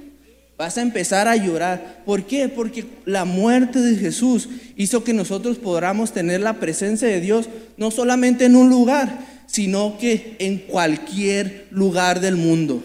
Vas 0.56 0.78
a 0.78 0.82
empezar 0.82 1.26
a 1.26 1.36
llorar. 1.36 2.02
¿Por 2.04 2.24
qué? 2.24 2.48
Porque 2.48 2.84
la 3.04 3.24
muerte 3.24 3.80
de 3.80 3.96
Jesús 3.96 4.48
hizo 4.76 5.02
que 5.02 5.12
nosotros 5.12 5.58
podamos 5.58 6.12
tener 6.12 6.40
la 6.40 6.60
presencia 6.60 7.08
de 7.08 7.20
Dios 7.20 7.48
no 7.76 7.90
solamente 7.90 8.44
en 8.44 8.54
un 8.54 8.70
lugar, 8.70 9.18
sino 9.46 9.98
que 9.98 10.36
en 10.38 10.58
cualquier 10.58 11.66
lugar 11.70 12.20
del 12.20 12.36
mundo. 12.36 12.82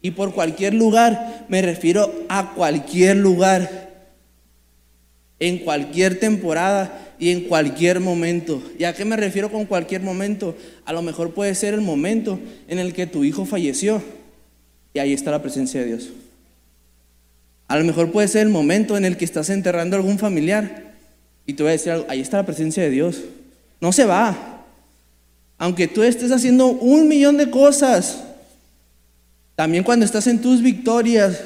Y 0.00 0.12
por 0.12 0.32
cualquier 0.32 0.74
lugar 0.74 1.46
me 1.48 1.60
refiero 1.60 2.12
a 2.28 2.54
cualquier 2.54 3.16
lugar 3.16 3.88
en 5.40 5.58
cualquier 5.58 6.18
temporada 6.18 7.14
y 7.18 7.30
en 7.30 7.42
cualquier 7.42 7.98
momento. 7.98 8.62
¿Y 8.78 8.84
a 8.84 8.94
qué 8.94 9.04
me 9.04 9.16
refiero 9.16 9.50
con 9.50 9.66
cualquier 9.66 10.02
momento? 10.02 10.56
A 10.84 10.92
lo 10.92 11.02
mejor 11.02 11.34
puede 11.34 11.54
ser 11.56 11.74
el 11.74 11.80
momento 11.80 12.38
en 12.68 12.78
el 12.78 12.92
que 12.92 13.06
tu 13.06 13.24
hijo 13.24 13.44
falleció 13.44 14.02
y 14.94 15.00
ahí 15.00 15.12
está 15.12 15.30
la 15.32 15.42
presencia 15.42 15.80
de 15.80 15.86
Dios. 15.86 16.10
A 17.68 17.76
lo 17.76 17.84
mejor 17.84 18.10
puede 18.10 18.28
ser 18.28 18.46
el 18.46 18.52
momento 18.52 18.96
en 18.96 19.04
el 19.04 19.18
que 19.18 19.26
estás 19.26 19.50
enterrando 19.50 19.94
a 19.94 20.00
algún 20.00 20.18
familiar 20.18 20.94
y 21.46 21.52
te 21.52 21.62
voy 21.62 21.70
a 21.70 21.72
decir 21.72 21.92
algo, 21.92 22.06
ahí 22.08 22.20
está 22.20 22.38
la 22.38 22.46
presencia 22.46 22.82
de 22.82 22.90
Dios. 22.90 23.20
No 23.80 23.92
se 23.92 24.06
va. 24.06 24.64
Aunque 25.58 25.86
tú 25.86 26.02
estés 26.02 26.32
haciendo 26.32 26.68
un 26.68 27.08
millón 27.08 27.36
de 27.36 27.50
cosas, 27.50 28.24
también 29.54 29.84
cuando 29.84 30.06
estás 30.06 30.26
en 30.26 30.40
tus 30.40 30.62
victorias, 30.62 31.40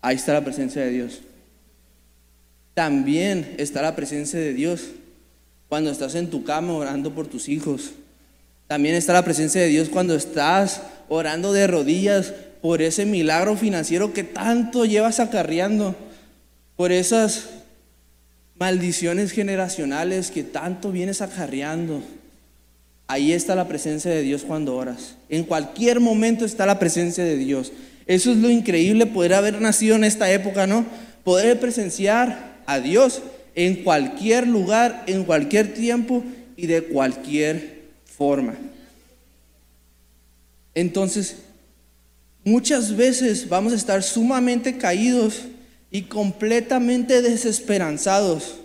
ahí 0.00 0.16
está 0.16 0.32
la 0.32 0.44
presencia 0.44 0.82
de 0.82 0.90
Dios. 0.90 1.20
También 2.72 3.54
está 3.58 3.82
la 3.82 3.94
presencia 3.94 4.38
de 4.38 4.54
Dios 4.54 4.88
cuando 5.68 5.90
estás 5.90 6.14
en 6.14 6.30
tu 6.30 6.44
cama 6.44 6.72
orando 6.72 7.14
por 7.14 7.26
tus 7.26 7.48
hijos. 7.48 7.90
También 8.66 8.94
está 8.94 9.12
la 9.12 9.24
presencia 9.24 9.60
de 9.60 9.68
Dios 9.68 9.88
cuando 9.88 10.14
estás 10.14 10.82
orando 11.08 11.52
de 11.52 11.66
rodillas 11.66 12.32
por 12.60 12.82
ese 12.82 13.06
milagro 13.06 13.56
financiero 13.56 14.12
que 14.12 14.24
tanto 14.24 14.84
llevas 14.84 15.20
acarreando, 15.20 15.94
por 16.76 16.92
esas 16.92 17.48
maldiciones 18.58 19.32
generacionales 19.32 20.30
que 20.30 20.42
tanto 20.42 20.92
vienes 20.92 21.22
acarreando. 21.22 22.02
Ahí 23.06 23.32
está 23.32 23.54
la 23.54 23.66
presencia 23.66 24.10
de 24.10 24.22
Dios 24.22 24.42
cuando 24.46 24.76
oras. 24.76 25.16
En 25.28 25.44
cualquier 25.44 25.98
momento 25.98 26.44
está 26.44 26.66
la 26.66 26.78
presencia 26.78 27.24
de 27.24 27.36
Dios. 27.36 27.72
Eso 28.06 28.30
es 28.30 28.36
lo 28.36 28.50
increíble 28.50 29.06
poder 29.06 29.34
haber 29.34 29.60
nacido 29.60 29.96
en 29.96 30.04
esta 30.04 30.30
época, 30.30 30.66
¿no? 30.66 30.84
Poder 31.24 31.58
presenciar 31.58 32.60
a 32.66 32.80
Dios 32.80 33.22
en 33.54 33.82
cualquier 33.82 34.46
lugar, 34.46 35.04
en 35.06 35.24
cualquier 35.24 35.74
tiempo 35.74 36.22
y 36.56 36.66
de 36.66 36.82
cualquier 36.84 37.80
forma. 38.04 38.54
Entonces, 40.74 41.36
muchas 42.44 42.96
veces 42.96 43.48
vamos 43.48 43.72
a 43.72 43.76
estar 43.76 44.02
sumamente 44.02 44.78
caídos 44.78 45.42
y 45.90 46.02
completamente 46.02 47.22
desesperanzados. 47.22 48.56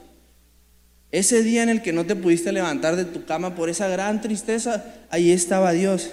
Ese 1.12 1.44
día 1.44 1.64
en 1.64 1.70
el 1.70 1.82
que 1.82 1.94
no 1.94 2.06
te 2.06 2.16
pudiste 2.16 2.52
levantar 2.52 2.96
de 2.96 3.06
tu 3.06 3.26
cama 3.26 3.56
por 3.56 3.70
esa 3.70 3.88
gran 3.88 4.22
tristeza, 4.22 4.84
ahí 5.10 5.32
estaba 5.32 5.72
Dios. 5.72 6.12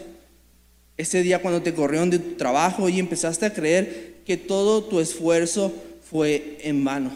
Ese 0.97 1.23
día 1.23 1.43
cuando 1.43 1.63
te 1.63 1.75
corrieron 1.75 2.11
de 2.11 2.19
tu 2.19 2.35
trabajo 2.37 2.89
y 2.89 2.99
empezaste 2.99 3.47
a 3.47 3.53
creer 3.53 4.23
que 4.25 4.37
todo 4.37 4.85
tu 4.85 5.01
esfuerzo 5.01 5.73
fue 6.09 6.59
en 6.63 6.85
vano. 6.85 7.11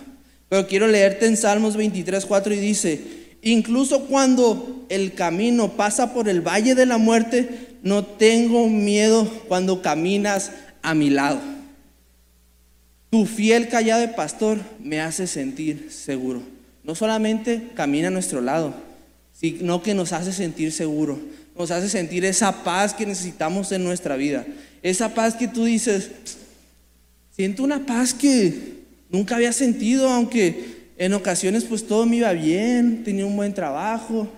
Pero 0.48 0.66
quiero 0.66 0.88
leerte 0.88 1.26
en 1.26 1.36
Salmos 1.36 1.76
23, 1.76 2.24
4 2.24 2.54
y 2.54 2.58
dice, 2.58 3.00
incluso 3.42 4.06
cuando 4.06 4.86
el 4.88 5.14
camino 5.14 5.72
pasa 5.76 6.14
por 6.14 6.28
el 6.28 6.40
valle 6.40 6.74
de 6.74 6.86
la 6.86 6.98
muerte, 6.98 7.75
no 7.86 8.04
tengo 8.04 8.68
miedo 8.68 9.30
cuando 9.46 9.80
caminas 9.80 10.50
a 10.82 10.92
mi 10.92 11.08
lado. 11.08 11.38
Tu 13.10 13.26
fiel 13.26 13.68
callado 13.68 14.12
pastor 14.16 14.58
me 14.82 15.00
hace 15.00 15.28
sentir 15.28 15.86
seguro. 15.92 16.42
No 16.82 16.96
solamente 16.96 17.68
camina 17.76 18.08
a 18.08 18.10
nuestro 18.10 18.40
lado, 18.40 18.74
sino 19.32 19.84
que 19.84 19.94
nos 19.94 20.12
hace 20.12 20.32
sentir 20.32 20.72
seguro. 20.72 21.16
Nos 21.56 21.70
hace 21.70 21.88
sentir 21.88 22.24
esa 22.24 22.64
paz 22.64 22.92
que 22.92 23.06
necesitamos 23.06 23.70
en 23.70 23.84
nuestra 23.84 24.16
vida. 24.16 24.44
Esa 24.82 25.14
paz 25.14 25.36
que 25.36 25.46
tú 25.46 25.64
dices, 25.64 26.10
siento 27.36 27.62
una 27.62 27.86
paz 27.86 28.12
que 28.12 28.82
nunca 29.10 29.36
había 29.36 29.52
sentido, 29.52 30.08
aunque 30.08 30.88
en 30.98 31.14
ocasiones 31.14 31.62
pues 31.62 31.86
todo 31.86 32.04
me 32.04 32.16
iba 32.16 32.32
bien, 32.32 33.04
tenía 33.04 33.26
un 33.26 33.36
buen 33.36 33.54
trabajo, 33.54 34.28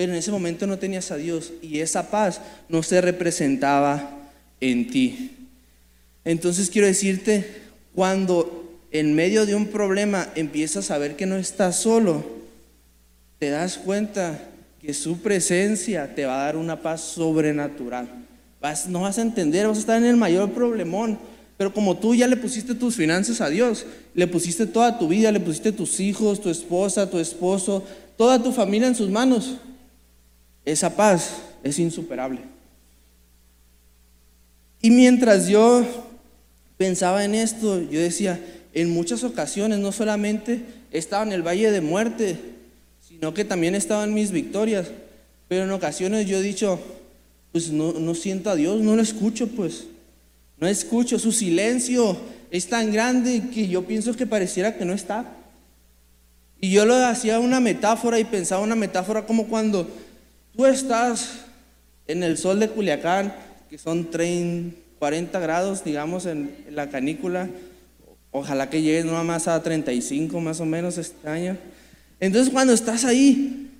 pero 0.00 0.12
en 0.12 0.18
ese 0.18 0.30
momento 0.30 0.66
no 0.66 0.78
tenías 0.78 1.10
a 1.10 1.16
Dios 1.16 1.52
y 1.60 1.80
esa 1.80 2.10
paz 2.10 2.40
no 2.70 2.82
se 2.82 3.02
representaba 3.02 4.18
en 4.58 4.88
ti. 4.88 5.36
Entonces 6.24 6.70
quiero 6.70 6.86
decirte, 6.86 7.46
cuando 7.94 8.80
en 8.92 9.14
medio 9.14 9.44
de 9.44 9.54
un 9.54 9.66
problema 9.66 10.26
empiezas 10.36 10.90
a 10.90 10.96
ver 10.96 11.16
que 11.16 11.26
no 11.26 11.36
estás 11.36 11.76
solo, 11.76 12.24
te 13.38 13.50
das 13.50 13.76
cuenta 13.76 14.40
que 14.80 14.94
su 14.94 15.18
presencia 15.18 16.14
te 16.14 16.24
va 16.24 16.40
a 16.40 16.44
dar 16.46 16.56
una 16.56 16.80
paz 16.80 17.02
sobrenatural. 17.02 18.08
Vas, 18.58 18.88
no 18.88 19.02
vas 19.02 19.18
a 19.18 19.22
entender, 19.22 19.66
vas 19.66 19.76
a 19.76 19.80
estar 19.80 19.98
en 19.98 20.08
el 20.08 20.16
mayor 20.16 20.52
problemón. 20.52 21.18
Pero 21.58 21.74
como 21.74 21.98
tú 21.98 22.14
ya 22.14 22.26
le 22.26 22.38
pusiste 22.38 22.74
tus 22.74 22.96
finanzas 22.96 23.42
a 23.42 23.50
Dios, 23.50 23.84
le 24.14 24.26
pusiste 24.26 24.64
toda 24.64 24.98
tu 24.98 25.08
vida, 25.08 25.30
le 25.30 25.40
pusiste 25.40 25.72
tus 25.72 26.00
hijos, 26.00 26.40
tu 26.40 26.48
esposa, 26.48 27.10
tu 27.10 27.18
esposo, 27.18 27.84
toda 28.16 28.42
tu 28.42 28.50
familia 28.50 28.88
en 28.88 28.94
sus 28.94 29.10
manos, 29.10 29.58
esa 30.64 30.96
paz 30.96 31.36
es 31.62 31.78
insuperable. 31.78 32.40
Y 34.82 34.90
mientras 34.90 35.48
yo 35.48 35.84
pensaba 36.76 37.24
en 37.24 37.34
esto, 37.34 37.82
yo 37.82 38.00
decía, 38.00 38.40
en 38.72 38.90
muchas 38.90 39.24
ocasiones 39.24 39.78
no 39.78 39.92
solamente 39.92 40.62
estaba 40.90 41.24
en 41.24 41.32
el 41.32 41.42
valle 41.42 41.70
de 41.70 41.80
muerte, 41.80 42.38
sino 43.06 43.34
que 43.34 43.44
también 43.44 43.74
estaba 43.74 44.04
en 44.04 44.14
mis 44.14 44.30
victorias. 44.30 44.88
Pero 45.48 45.64
en 45.64 45.70
ocasiones 45.72 46.26
yo 46.26 46.38
he 46.38 46.42
dicho, 46.42 46.80
pues 47.52 47.70
no, 47.70 47.92
no 47.92 48.14
siento 48.14 48.50
a 48.50 48.56
Dios, 48.56 48.80
no 48.80 48.96
lo 48.96 49.02
escucho, 49.02 49.48
pues. 49.48 49.84
No 50.58 50.66
escucho, 50.68 51.18
su 51.18 51.32
silencio 51.32 52.16
es 52.50 52.68
tan 52.68 52.92
grande 52.92 53.44
que 53.52 53.68
yo 53.68 53.84
pienso 53.84 54.14
que 54.14 54.26
pareciera 54.26 54.76
que 54.76 54.84
no 54.84 54.92
está. 54.92 55.36
Y 56.60 56.70
yo 56.70 56.84
lo 56.84 56.94
hacía 56.94 57.40
una 57.40 57.60
metáfora 57.60 58.18
y 58.18 58.24
pensaba 58.24 58.62
una 58.62 58.76
metáfora 58.76 59.26
como 59.26 59.48
cuando 59.48 59.88
tú 60.56 60.66
estás 60.66 61.40
en 62.06 62.22
el 62.22 62.38
sol 62.38 62.60
de 62.60 62.68
Culiacán, 62.68 63.34
que 63.68 63.78
son 63.78 64.10
30, 64.10 64.76
40 64.98 65.40
grados, 65.40 65.82
digamos, 65.82 66.26
en, 66.26 66.54
la 66.70 66.90
canícula. 66.90 67.48
Ojalá 68.30 68.68
que 68.68 68.82
llegues 68.82 69.06
nada 69.06 69.24
más 69.24 69.48
a 69.48 69.62
35 69.62 70.40
más 70.40 70.60
o 70.60 70.66
menos 70.66 70.98
este 70.98 71.28
año. 71.28 71.56
Entonces 72.20 72.52
cuando 72.52 72.72
estás 72.72 73.04
ahí, 73.04 73.70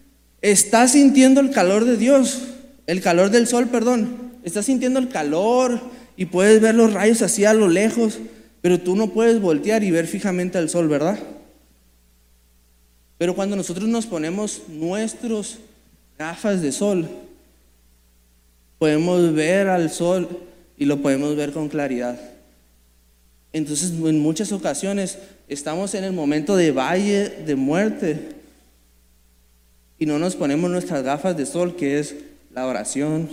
estás 0.40 0.92
sintiendo 0.92 1.40
el 1.40 1.50
calor 1.50 1.84
de 1.84 1.96
Dios, 1.96 2.42
el 2.86 3.00
calor 3.02 3.30
del 3.30 3.46
sol, 3.46 3.68
perdón. 3.68 4.30
Estás 4.42 4.66
sintiendo 4.66 4.98
el 4.98 5.08
calor 5.08 5.78
y 6.16 6.24
puedes 6.24 6.60
ver 6.60 6.74
los 6.74 6.92
rayos 6.92 7.20
así 7.22 7.44
a 7.44 7.52
lo 7.52 7.68
lejos, 7.68 8.18
pero 8.62 8.80
tú 8.80 8.96
no 8.96 9.10
puedes 9.10 9.40
voltear 9.40 9.84
y 9.84 9.90
ver 9.90 10.06
fijamente 10.06 10.56
al 10.56 10.70
sol, 10.70 10.88
¿verdad? 10.88 11.18
Pero 13.18 13.34
cuando 13.34 13.56
nosotros 13.56 13.86
nos 13.88 14.06
ponemos 14.06 14.62
nuestros 14.68 15.58
gafas 16.20 16.60
de 16.60 16.70
sol, 16.70 17.08
podemos 18.78 19.32
ver 19.32 19.68
al 19.68 19.88
sol 19.88 20.28
y 20.76 20.84
lo 20.84 21.00
podemos 21.00 21.34
ver 21.34 21.50
con 21.50 21.70
claridad. 21.70 22.20
Entonces, 23.54 23.92
en 23.92 24.20
muchas 24.20 24.52
ocasiones 24.52 25.16
estamos 25.48 25.94
en 25.94 26.04
el 26.04 26.12
momento 26.12 26.56
de 26.56 26.72
valle 26.72 27.30
de 27.30 27.54
muerte 27.56 28.18
y 29.98 30.04
no 30.04 30.18
nos 30.18 30.36
ponemos 30.36 30.70
nuestras 30.70 31.02
gafas 31.02 31.38
de 31.38 31.46
sol, 31.46 31.74
que 31.74 31.98
es 31.98 32.14
la 32.52 32.66
oración, 32.66 33.30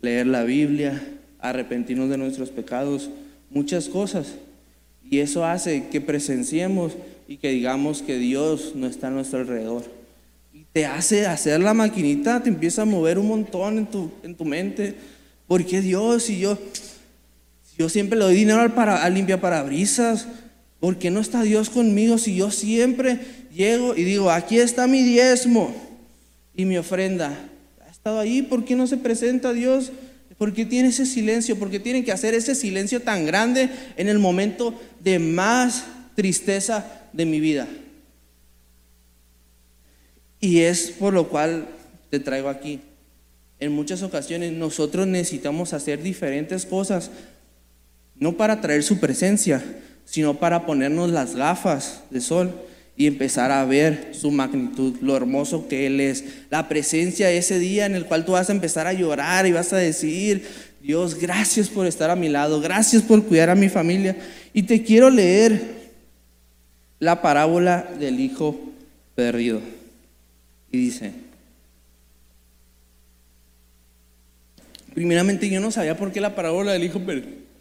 leer 0.00 0.28
la 0.28 0.44
Biblia, 0.44 1.06
arrepentirnos 1.40 2.08
de 2.08 2.16
nuestros 2.16 2.48
pecados, 2.48 3.10
muchas 3.50 3.90
cosas. 3.90 4.28
Y 5.10 5.18
eso 5.18 5.44
hace 5.44 5.88
que 5.88 6.00
presenciemos 6.00 6.94
y 7.28 7.36
que 7.36 7.50
digamos 7.50 8.00
que 8.00 8.16
Dios 8.16 8.72
no 8.74 8.86
está 8.86 9.08
a 9.08 9.10
nuestro 9.10 9.40
alrededor. 9.40 9.95
Te 10.76 10.84
hace 10.84 11.24
hacer 11.24 11.58
la 11.60 11.72
maquinita, 11.72 12.42
te 12.42 12.50
empieza 12.50 12.82
a 12.82 12.84
mover 12.84 13.18
un 13.18 13.28
montón 13.28 13.78
en 13.78 13.86
tu, 13.86 14.10
en 14.22 14.34
tu 14.34 14.44
mente 14.44 14.94
¿Por 15.46 15.64
qué 15.64 15.80
Dios? 15.80 16.24
Si 16.24 16.38
yo, 16.38 16.58
yo 17.78 17.88
siempre 17.88 18.18
le 18.18 18.26
doy 18.26 18.34
dinero 18.34 18.60
al, 18.60 18.74
para, 18.74 19.02
al 19.02 19.14
limpia 19.14 19.40
parabrisas, 19.40 20.26
¿por 20.78 20.98
qué 20.98 21.10
no 21.10 21.20
está 21.20 21.40
Dios 21.44 21.70
conmigo 21.70 22.18
si 22.18 22.36
yo 22.36 22.50
siempre 22.50 23.20
llego 23.54 23.96
y 23.96 24.04
digo, 24.04 24.30
aquí 24.30 24.58
está 24.58 24.86
mi 24.86 25.02
diezmo 25.02 25.74
y 26.54 26.66
mi 26.66 26.76
ofrenda? 26.76 27.48
¿Ha 27.86 27.90
estado 27.90 28.20
ahí? 28.20 28.42
¿Por 28.42 28.66
qué 28.66 28.76
no 28.76 28.86
se 28.86 28.98
presenta 28.98 29.54
Dios? 29.54 29.92
¿Por 30.36 30.52
qué 30.52 30.66
tiene 30.66 30.90
ese 30.90 31.06
silencio? 31.06 31.58
¿Por 31.58 31.70
qué 31.70 31.80
tiene 31.80 32.04
que 32.04 32.12
hacer 32.12 32.34
ese 32.34 32.54
silencio 32.54 33.00
tan 33.00 33.24
grande 33.24 33.70
en 33.96 34.10
el 34.10 34.18
momento 34.18 34.78
de 35.02 35.20
más 35.20 35.86
tristeza 36.14 36.84
de 37.14 37.24
mi 37.24 37.40
vida? 37.40 37.66
Y 40.40 40.60
es 40.60 40.90
por 40.90 41.14
lo 41.14 41.28
cual 41.28 41.66
te 42.10 42.20
traigo 42.20 42.48
aquí. 42.48 42.80
En 43.58 43.72
muchas 43.72 44.02
ocasiones 44.02 44.52
nosotros 44.52 45.06
necesitamos 45.06 45.72
hacer 45.72 46.02
diferentes 46.02 46.66
cosas, 46.66 47.10
no 48.14 48.36
para 48.36 48.60
traer 48.60 48.82
su 48.82 48.98
presencia, 48.98 49.64
sino 50.04 50.34
para 50.34 50.66
ponernos 50.66 51.10
las 51.10 51.34
gafas 51.34 52.02
de 52.10 52.20
sol 52.20 52.54
y 52.96 53.06
empezar 53.06 53.50
a 53.50 53.64
ver 53.64 54.10
su 54.12 54.30
magnitud, 54.30 54.96
lo 55.02 55.16
hermoso 55.16 55.68
que 55.68 55.86
Él 55.86 56.00
es, 56.00 56.24
la 56.50 56.68
presencia 56.68 57.30
ese 57.30 57.58
día 57.58 57.86
en 57.86 57.94
el 57.94 58.06
cual 58.06 58.24
tú 58.24 58.32
vas 58.32 58.48
a 58.48 58.52
empezar 58.52 58.86
a 58.86 58.92
llorar 58.92 59.46
y 59.46 59.52
vas 59.52 59.72
a 59.72 59.76
decir, 59.76 60.46
Dios, 60.80 61.18
gracias 61.18 61.68
por 61.68 61.86
estar 61.86 62.10
a 62.10 62.16
mi 62.16 62.28
lado, 62.28 62.60
gracias 62.60 63.02
por 63.02 63.24
cuidar 63.24 63.50
a 63.50 63.54
mi 63.54 63.68
familia. 63.68 64.16
Y 64.52 64.62
te 64.62 64.82
quiero 64.82 65.10
leer 65.10 65.90
la 66.98 67.20
parábola 67.20 67.86
del 67.98 68.20
Hijo 68.20 68.58
perdido. 69.14 69.75
Dice, 70.76 71.12
Primeramente 74.96 75.50
yo 75.50 75.60
no 75.60 75.70
sabía 75.70 75.94
por 75.94 76.10
qué 76.10 76.22
la 76.22 76.34
parábola 76.34 76.72
del 76.72 76.82
hijo 76.82 77.02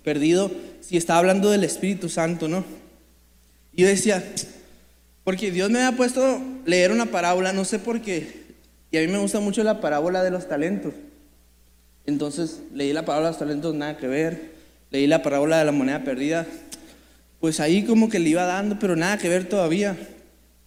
perdido 0.06 0.50
si 0.80 0.96
estaba 0.96 1.20
hablando 1.20 1.52
del 1.52 1.66
Espíritu 1.66 2.08
Santo, 2.08 2.48
¿no? 2.48 2.64
Y 3.74 3.82
yo 3.82 3.90
decía, 3.90 4.24
porque 5.26 5.52
Dios 5.52 5.70
me 5.70 5.84
ha 5.84 5.92
puesto 5.92 6.40
leer 6.66 6.94
una 6.94 7.08
parábola, 7.08 7.52
no 7.52 7.66
sé 7.66 7.78
por 7.78 8.00
qué, 8.00 8.46
y 8.90 8.98
a 8.98 9.02
mí 9.02 9.08
me 9.08 9.18
gusta 9.18 9.42
mucho 9.42 9.66
la 9.66 9.82
parábola 9.82 10.24
de 10.24 10.32
los 10.32 10.48
talentos. 10.48 10.94
Entonces 12.06 12.62
leí 12.74 12.94
la 12.94 13.04
parábola 13.04 13.28
de 13.28 13.32
los 13.34 13.40
talentos, 13.40 13.76
nada 13.76 13.98
que 13.98 14.08
ver, 14.08 14.54
leí 14.90 15.06
la 15.06 15.22
parábola 15.22 15.60
de 15.60 15.66
la 15.66 15.74
moneda 15.74 16.06
perdida, 16.06 16.48
pues 17.42 17.60
ahí 17.60 17.84
como 17.84 18.08
que 18.08 18.20
le 18.20 18.30
iba 18.30 18.46
dando, 18.46 18.80
pero 18.80 18.96
nada 18.96 19.18
que 19.18 19.28
ver 19.28 19.50
todavía. 19.50 19.98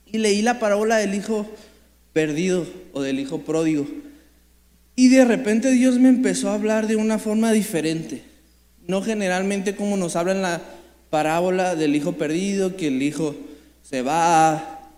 Y 0.04 0.18
leí 0.18 0.42
la 0.42 0.58
parábola 0.58 0.98
del 0.98 1.14
hijo 1.14 1.46
perdido 2.12 2.66
o 2.92 3.02
del 3.02 3.20
hijo 3.20 3.40
pródigo. 3.42 3.86
Y 4.96 5.08
de 5.08 5.24
repente 5.24 5.70
Dios 5.70 5.98
me 5.98 6.08
empezó 6.08 6.50
a 6.50 6.54
hablar 6.54 6.86
de 6.86 6.96
una 6.96 7.18
forma 7.18 7.52
diferente. 7.52 8.22
No 8.86 9.02
generalmente 9.02 9.76
como 9.76 9.96
nos 9.96 10.16
habla 10.16 10.32
en 10.32 10.42
la 10.42 10.62
parábola 11.10 11.76
del 11.76 11.94
hijo 11.94 12.14
perdido, 12.14 12.76
que 12.76 12.88
el 12.88 13.02
hijo 13.02 13.36
se 13.82 14.02
va, 14.02 14.90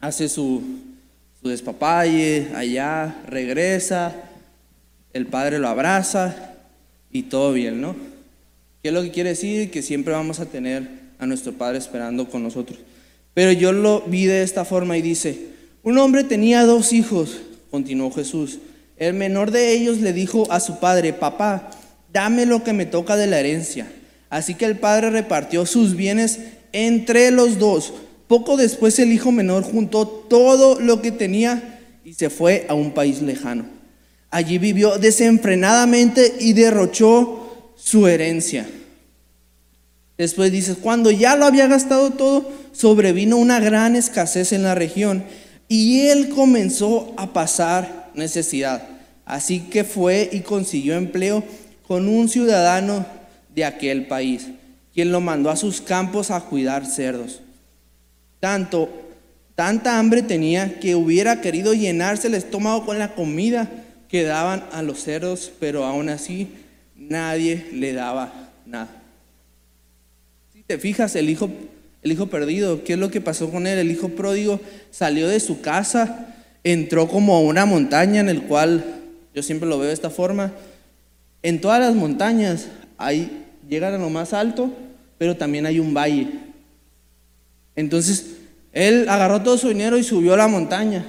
hace 0.00 0.28
su, 0.28 0.62
su 1.40 1.48
despapalle 1.48 2.48
allá, 2.54 3.22
regresa, 3.26 4.14
el 5.12 5.26
padre 5.26 5.58
lo 5.58 5.68
abraza 5.68 6.54
y 7.10 7.22
todo 7.22 7.52
bien, 7.52 7.80
¿no? 7.80 7.96
¿Qué 8.82 8.88
es 8.88 8.94
lo 8.94 9.02
que 9.02 9.10
quiere 9.10 9.30
decir? 9.30 9.70
Que 9.70 9.82
siempre 9.82 10.12
vamos 10.12 10.40
a 10.40 10.46
tener 10.46 10.88
a 11.18 11.26
nuestro 11.26 11.52
padre 11.52 11.78
esperando 11.78 12.28
con 12.28 12.42
nosotros. 12.42 12.78
Pero 13.34 13.52
yo 13.52 13.72
lo 13.72 14.02
vi 14.02 14.26
de 14.26 14.42
esta 14.42 14.64
forma 14.64 14.96
y 14.96 15.02
dice, 15.02 15.57
un 15.88 15.96
hombre 15.96 16.22
tenía 16.22 16.64
dos 16.64 16.92
hijos, 16.92 17.38
continuó 17.70 18.10
Jesús. 18.10 18.58
El 18.98 19.14
menor 19.14 19.52
de 19.52 19.72
ellos 19.72 19.96
le 19.98 20.12
dijo 20.12 20.46
a 20.52 20.60
su 20.60 20.80
padre, 20.80 21.14
papá, 21.14 21.70
dame 22.12 22.44
lo 22.44 22.62
que 22.62 22.74
me 22.74 22.84
toca 22.84 23.16
de 23.16 23.26
la 23.26 23.40
herencia. 23.40 23.90
Así 24.28 24.54
que 24.54 24.66
el 24.66 24.78
padre 24.78 25.08
repartió 25.08 25.64
sus 25.64 25.96
bienes 25.96 26.40
entre 26.72 27.30
los 27.30 27.58
dos. 27.58 27.94
Poco 28.26 28.58
después 28.58 28.98
el 28.98 29.12
hijo 29.12 29.32
menor 29.32 29.62
juntó 29.62 30.06
todo 30.06 30.78
lo 30.78 31.00
que 31.00 31.10
tenía 31.10 31.80
y 32.04 32.12
se 32.12 32.28
fue 32.28 32.66
a 32.68 32.74
un 32.74 32.92
país 32.92 33.22
lejano. 33.22 33.64
Allí 34.30 34.58
vivió 34.58 34.98
desenfrenadamente 34.98 36.34
y 36.38 36.52
derrochó 36.52 37.72
su 37.78 38.06
herencia. 38.06 38.68
Después 40.18 40.52
dice, 40.52 40.74
cuando 40.74 41.10
ya 41.10 41.34
lo 41.34 41.46
había 41.46 41.66
gastado 41.66 42.10
todo, 42.10 42.52
sobrevino 42.72 43.38
una 43.38 43.58
gran 43.58 43.96
escasez 43.96 44.52
en 44.52 44.64
la 44.64 44.74
región 44.74 45.24
y 45.68 46.06
él 46.06 46.30
comenzó 46.30 47.12
a 47.16 47.32
pasar 47.32 48.10
necesidad. 48.14 48.88
Así 49.24 49.60
que 49.60 49.84
fue 49.84 50.30
y 50.32 50.40
consiguió 50.40 50.96
empleo 50.96 51.44
con 51.86 52.08
un 52.08 52.28
ciudadano 52.28 53.06
de 53.54 53.64
aquel 53.64 54.06
país, 54.06 54.48
quien 54.94 55.12
lo 55.12 55.20
mandó 55.20 55.50
a 55.50 55.56
sus 55.56 55.80
campos 55.80 56.30
a 56.30 56.40
cuidar 56.40 56.86
cerdos. 56.86 57.42
Tanto, 58.40 58.88
tanta 59.54 59.98
hambre 59.98 60.22
tenía 60.22 60.80
que 60.80 60.94
hubiera 60.94 61.40
querido 61.42 61.74
llenarse 61.74 62.28
el 62.28 62.34
estómago 62.34 62.86
con 62.86 62.98
la 62.98 63.14
comida 63.14 63.70
que 64.08 64.22
daban 64.22 64.64
a 64.72 64.82
los 64.82 65.02
cerdos, 65.02 65.52
pero 65.60 65.84
aún 65.84 66.08
así 66.08 66.48
nadie 66.96 67.66
le 67.72 67.92
daba 67.92 68.32
nada. 68.64 68.88
Si 70.54 70.62
te 70.62 70.78
fijas, 70.78 71.14
el 71.16 71.28
hijo 71.28 71.50
el 72.02 72.12
hijo 72.12 72.28
perdido, 72.28 72.84
¿qué 72.84 72.94
es 72.94 72.98
lo 72.98 73.10
que 73.10 73.20
pasó 73.20 73.50
con 73.50 73.66
él? 73.66 73.78
El 73.78 73.90
hijo 73.90 74.10
pródigo 74.10 74.60
salió 74.90 75.28
de 75.28 75.40
su 75.40 75.60
casa, 75.60 76.34
entró 76.64 77.08
como 77.08 77.36
a 77.36 77.40
una 77.40 77.66
montaña 77.66 78.20
en 78.20 78.28
el 78.28 78.42
cual, 78.42 78.84
yo 79.34 79.42
siempre 79.42 79.68
lo 79.68 79.78
veo 79.78 79.88
de 79.88 79.94
esta 79.94 80.10
forma, 80.10 80.52
en 81.42 81.60
todas 81.60 81.80
las 81.80 81.94
montañas 81.94 82.68
hay, 82.96 83.44
llegan 83.68 83.94
a 83.94 83.98
lo 83.98 84.10
más 84.10 84.32
alto, 84.32 84.70
pero 85.18 85.36
también 85.36 85.66
hay 85.66 85.78
un 85.80 85.94
valle. 85.94 86.28
Entonces, 87.74 88.36
él 88.72 89.08
agarró 89.08 89.42
todo 89.42 89.58
su 89.58 89.68
dinero 89.68 89.98
y 89.98 90.04
subió 90.04 90.34
a 90.34 90.38
la 90.38 90.48
montaña, 90.48 91.04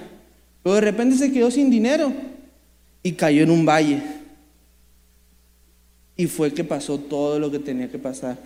pero 0.63 0.75
de 0.75 0.81
repente 0.81 1.17
se 1.17 1.31
quedó 1.31 1.51
sin 1.51 1.69
dinero 1.69 2.11
y 3.03 3.13
cayó 3.13 3.43
en 3.43 3.51
un 3.51 3.65
valle. 3.65 4.01
Y 6.15 6.27
fue 6.27 6.53
que 6.53 6.63
pasó 6.63 6.99
todo 6.99 7.39
lo 7.39 7.49
que 7.49 7.59
tenía 7.59 7.89
que 7.89 7.97
pasar. 7.97 8.37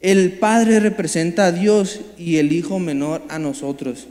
El 0.00 0.32
Padre 0.32 0.80
representa 0.80 1.46
a 1.46 1.52
Dios 1.52 2.00
y 2.16 2.36
el 2.36 2.52
Hijo 2.52 2.78
menor 2.78 3.22
a 3.28 3.38
nosotros. 3.38 4.06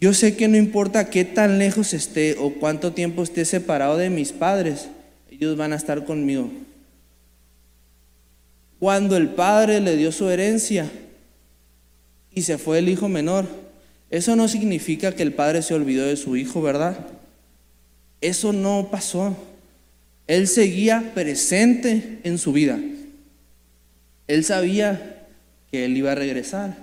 Yo 0.00 0.12
sé 0.12 0.36
que 0.36 0.48
no 0.48 0.56
importa 0.56 1.10
qué 1.10 1.24
tan 1.24 1.58
lejos 1.58 1.94
esté 1.94 2.36
o 2.38 2.50
cuánto 2.50 2.92
tiempo 2.92 3.22
esté 3.22 3.44
separado 3.44 3.96
de 3.96 4.10
mis 4.10 4.32
padres, 4.32 4.88
ellos 5.30 5.56
van 5.56 5.72
a 5.72 5.76
estar 5.76 6.04
conmigo. 6.04 6.50
Cuando 8.78 9.16
el 9.16 9.30
Padre 9.30 9.80
le 9.80 9.96
dio 9.96 10.12
su 10.12 10.28
herencia 10.28 10.90
y 12.34 12.42
se 12.42 12.58
fue 12.58 12.80
el 12.80 12.88
Hijo 12.88 13.08
menor, 13.08 13.46
eso 14.10 14.36
no 14.36 14.46
significa 14.46 15.12
que 15.12 15.22
el 15.22 15.32
Padre 15.32 15.62
se 15.62 15.74
olvidó 15.74 16.04
de 16.06 16.16
su 16.16 16.36
Hijo, 16.36 16.60
¿verdad? 16.60 16.98
Eso 18.20 18.52
no 18.52 18.88
pasó. 18.90 19.36
Él 20.26 20.48
seguía 20.48 21.12
presente 21.14 22.20
en 22.24 22.36
su 22.36 22.52
vida. 22.52 22.78
Él 24.26 24.44
sabía 24.44 25.26
que 25.70 25.84
él 25.84 25.96
iba 25.96 26.12
a 26.12 26.14
regresar, 26.14 26.76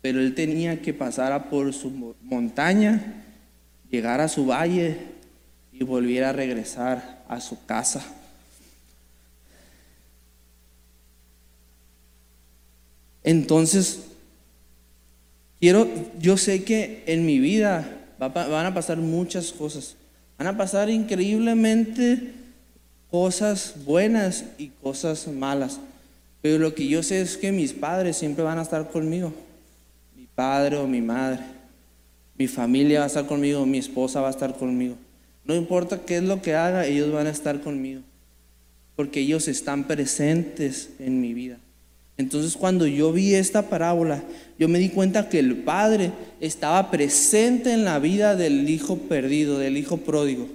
pero 0.00 0.20
él 0.20 0.34
tenía 0.34 0.80
que 0.80 0.94
pasar 0.94 1.48
por 1.50 1.72
su 1.72 2.14
montaña, 2.22 3.24
llegar 3.90 4.20
a 4.20 4.28
su 4.28 4.46
valle 4.46 4.98
y 5.72 5.82
volver 5.84 6.24
a 6.24 6.32
regresar 6.32 7.24
a 7.28 7.40
su 7.40 7.64
casa. 7.66 8.04
Entonces, 13.24 14.04
quiero, 15.60 15.88
yo 16.18 16.36
sé 16.36 16.64
que 16.64 17.02
en 17.06 17.26
mi 17.26 17.38
vida 17.38 17.98
van 18.18 18.66
a 18.66 18.74
pasar 18.74 18.98
muchas 18.98 19.52
cosas. 19.52 19.96
Van 20.38 20.46
a 20.46 20.56
pasar 20.56 20.88
increíblemente 20.88 22.32
cosas 23.10 23.74
buenas 23.84 24.44
y 24.56 24.68
cosas 24.68 25.26
malas. 25.28 25.80
Pero 26.40 26.58
lo 26.58 26.74
que 26.74 26.86
yo 26.86 27.02
sé 27.02 27.20
es 27.20 27.36
que 27.36 27.52
mis 27.52 27.72
padres 27.72 28.16
siempre 28.16 28.44
van 28.44 28.58
a 28.58 28.62
estar 28.62 28.88
conmigo. 28.90 29.32
Mi 30.16 30.26
padre 30.26 30.76
o 30.76 30.86
mi 30.86 31.00
madre. 31.00 31.40
Mi 32.36 32.46
familia 32.46 33.00
va 33.00 33.04
a 33.04 33.08
estar 33.08 33.26
conmigo, 33.26 33.66
mi 33.66 33.78
esposa 33.78 34.20
va 34.20 34.28
a 34.28 34.30
estar 34.30 34.56
conmigo. 34.56 34.94
No 35.44 35.54
importa 35.54 36.02
qué 36.04 36.18
es 36.18 36.22
lo 36.22 36.40
que 36.40 36.54
haga, 36.54 36.86
ellos 36.86 37.12
van 37.12 37.26
a 37.26 37.30
estar 37.30 37.60
conmigo. 37.60 38.02
Porque 38.94 39.20
ellos 39.20 39.48
están 39.48 39.84
presentes 39.84 40.90
en 41.00 41.20
mi 41.20 41.34
vida. 41.34 41.58
Entonces 42.18 42.56
cuando 42.56 42.86
yo 42.86 43.12
vi 43.12 43.34
esta 43.34 43.68
parábola, 43.70 44.22
yo 44.58 44.68
me 44.68 44.80
di 44.80 44.88
cuenta 44.90 45.28
que 45.28 45.38
el 45.38 45.56
Padre 45.56 46.10
estaba 46.40 46.90
presente 46.90 47.72
en 47.72 47.84
la 47.84 48.00
vida 48.00 48.34
del 48.34 48.68
hijo 48.68 48.98
perdido, 48.98 49.58
del 49.58 49.76
hijo 49.76 49.98
pródigo. 49.98 50.48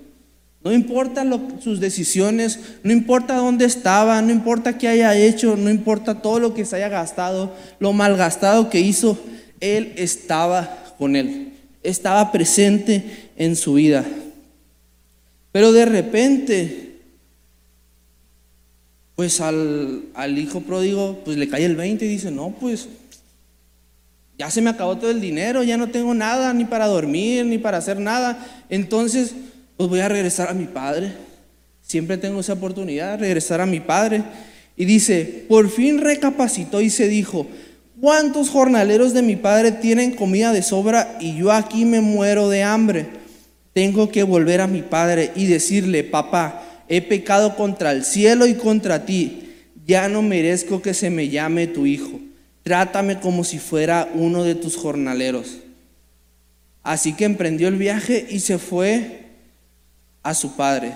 No 0.63 0.71
importa 0.71 1.25
sus 1.61 1.81
decisiones, 1.81 2.59
no 2.83 2.93
importa 2.93 3.35
dónde 3.35 3.65
estaba, 3.65 4.21
no 4.21 4.31
importa 4.31 4.77
qué 4.77 4.87
haya 4.87 5.15
hecho, 5.15 5.57
no 5.57 5.69
importa 5.69 6.21
todo 6.21 6.39
lo 6.39 6.53
que 6.53 6.63
se 6.63 6.77
haya 6.77 6.87
gastado, 6.87 7.53
lo 7.79 7.91
malgastado 7.91 8.69
que 8.69 8.79
hizo, 8.79 9.17
Él 9.59 9.91
estaba 9.97 10.95
con 10.97 11.17
Él, 11.17 11.53
estaba 11.83 12.31
presente 12.31 13.29
en 13.35 13.57
su 13.57 13.73
vida. 13.73 14.05
Pero 15.51 15.73
de 15.73 15.85
repente, 15.85 16.99
pues 19.15 19.41
al, 19.41 20.05
al 20.13 20.37
hijo 20.39 20.61
pródigo, 20.61 21.19
pues 21.25 21.35
le 21.35 21.49
cae 21.49 21.65
el 21.65 21.75
20 21.75 22.05
y 22.05 22.07
dice, 22.07 22.31
no, 22.31 22.51
pues 22.51 22.87
ya 24.37 24.49
se 24.49 24.61
me 24.61 24.69
acabó 24.69 24.97
todo 24.97 25.11
el 25.11 25.19
dinero, 25.19 25.61
ya 25.61 25.75
no 25.75 25.89
tengo 25.89 26.13
nada, 26.13 26.53
ni 26.53 26.63
para 26.63 26.87
dormir, 26.87 27.45
ni 27.45 27.57
para 27.57 27.77
hacer 27.77 27.99
nada. 27.99 28.45
Entonces, 28.69 29.35
pues 29.83 29.89
voy 29.89 29.99
a 29.99 30.07
regresar 30.07 30.49
a 30.49 30.53
mi 30.53 30.63
padre. 30.63 31.11
Siempre 31.81 32.15
tengo 32.15 32.39
esa 32.39 32.53
oportunidad 32.53 33.11
de 33.11 33.17
regresar 33.17 33.59
a 33.59 33.65
mi 33.65 33.81
padre. 33.81 34.23
Y 34.77 34.85
dice, 34.85 35.43
por 35.49 35.69
fin 35.69 35.99
recapacitó 35.99 36.79
y 36.79 36.89
se 36.89 37.09
dijo, 37.09 37.47
¿cuántos 37.99 38.49
jornaleros 38.49 39.13
de 39.13 39.21
mi 39.21 39.35
padre 39.35 39.73
tienen 39.73 40.11
comida 40.11 40.53
de 40.53 40.61
sobra 40.61 41.17
y 41.19 41.35
yo 41.35 41.51
aquí 41.51 41.83
me 41.83 41.99
muero 41.99 42.47
de 42.47 42.63
hambre? 42.63 43.07
Tengo 43.73 44.09
que 44.09 44.23
volver 44.23 44.61
a 44.61 44.67
mi 44.67 44.83
padre 44.83 45.31
y 45.35 45.47
decirle, 45.47 46.05
papá, 46.05 46.63
he 46.87 47.01
pecado 47.01 47.57
contra 47.57 47.91
el 47.91 48.05
cielo 48.05 48.47
y 48.47 48.53
contra 48.53 49.05
ti. 49.05 49.49
Ya 49.85 50.07
no 50.07 50.21
merezco 50.21 50.81
que 50.81 50.93
se 50.93 51.09
me 51.09 51.27
llame 51.27 51.67
tu 51.67 51.85
hijo. 51.85 52.21
Trátame 52.63 53.19
como 53.19 53.43
si 53.43 53.59
fuera 53.59 54.09
uno 54.13 54.45
de 54.45 54.55
tus 54.55 54.77
jornaleros. 54.77 55.57
Así 56.83 57.11
que 57.11 57.25
emprendió 57.25 57.67
el 57.67 57.75
viaje 57.75 58.25
y 58.29 58.39
se 58.39 58.57
fue 58.57 59.22
a 60.23 60.33
su 60.33 60.55
padre. 60.55 60.93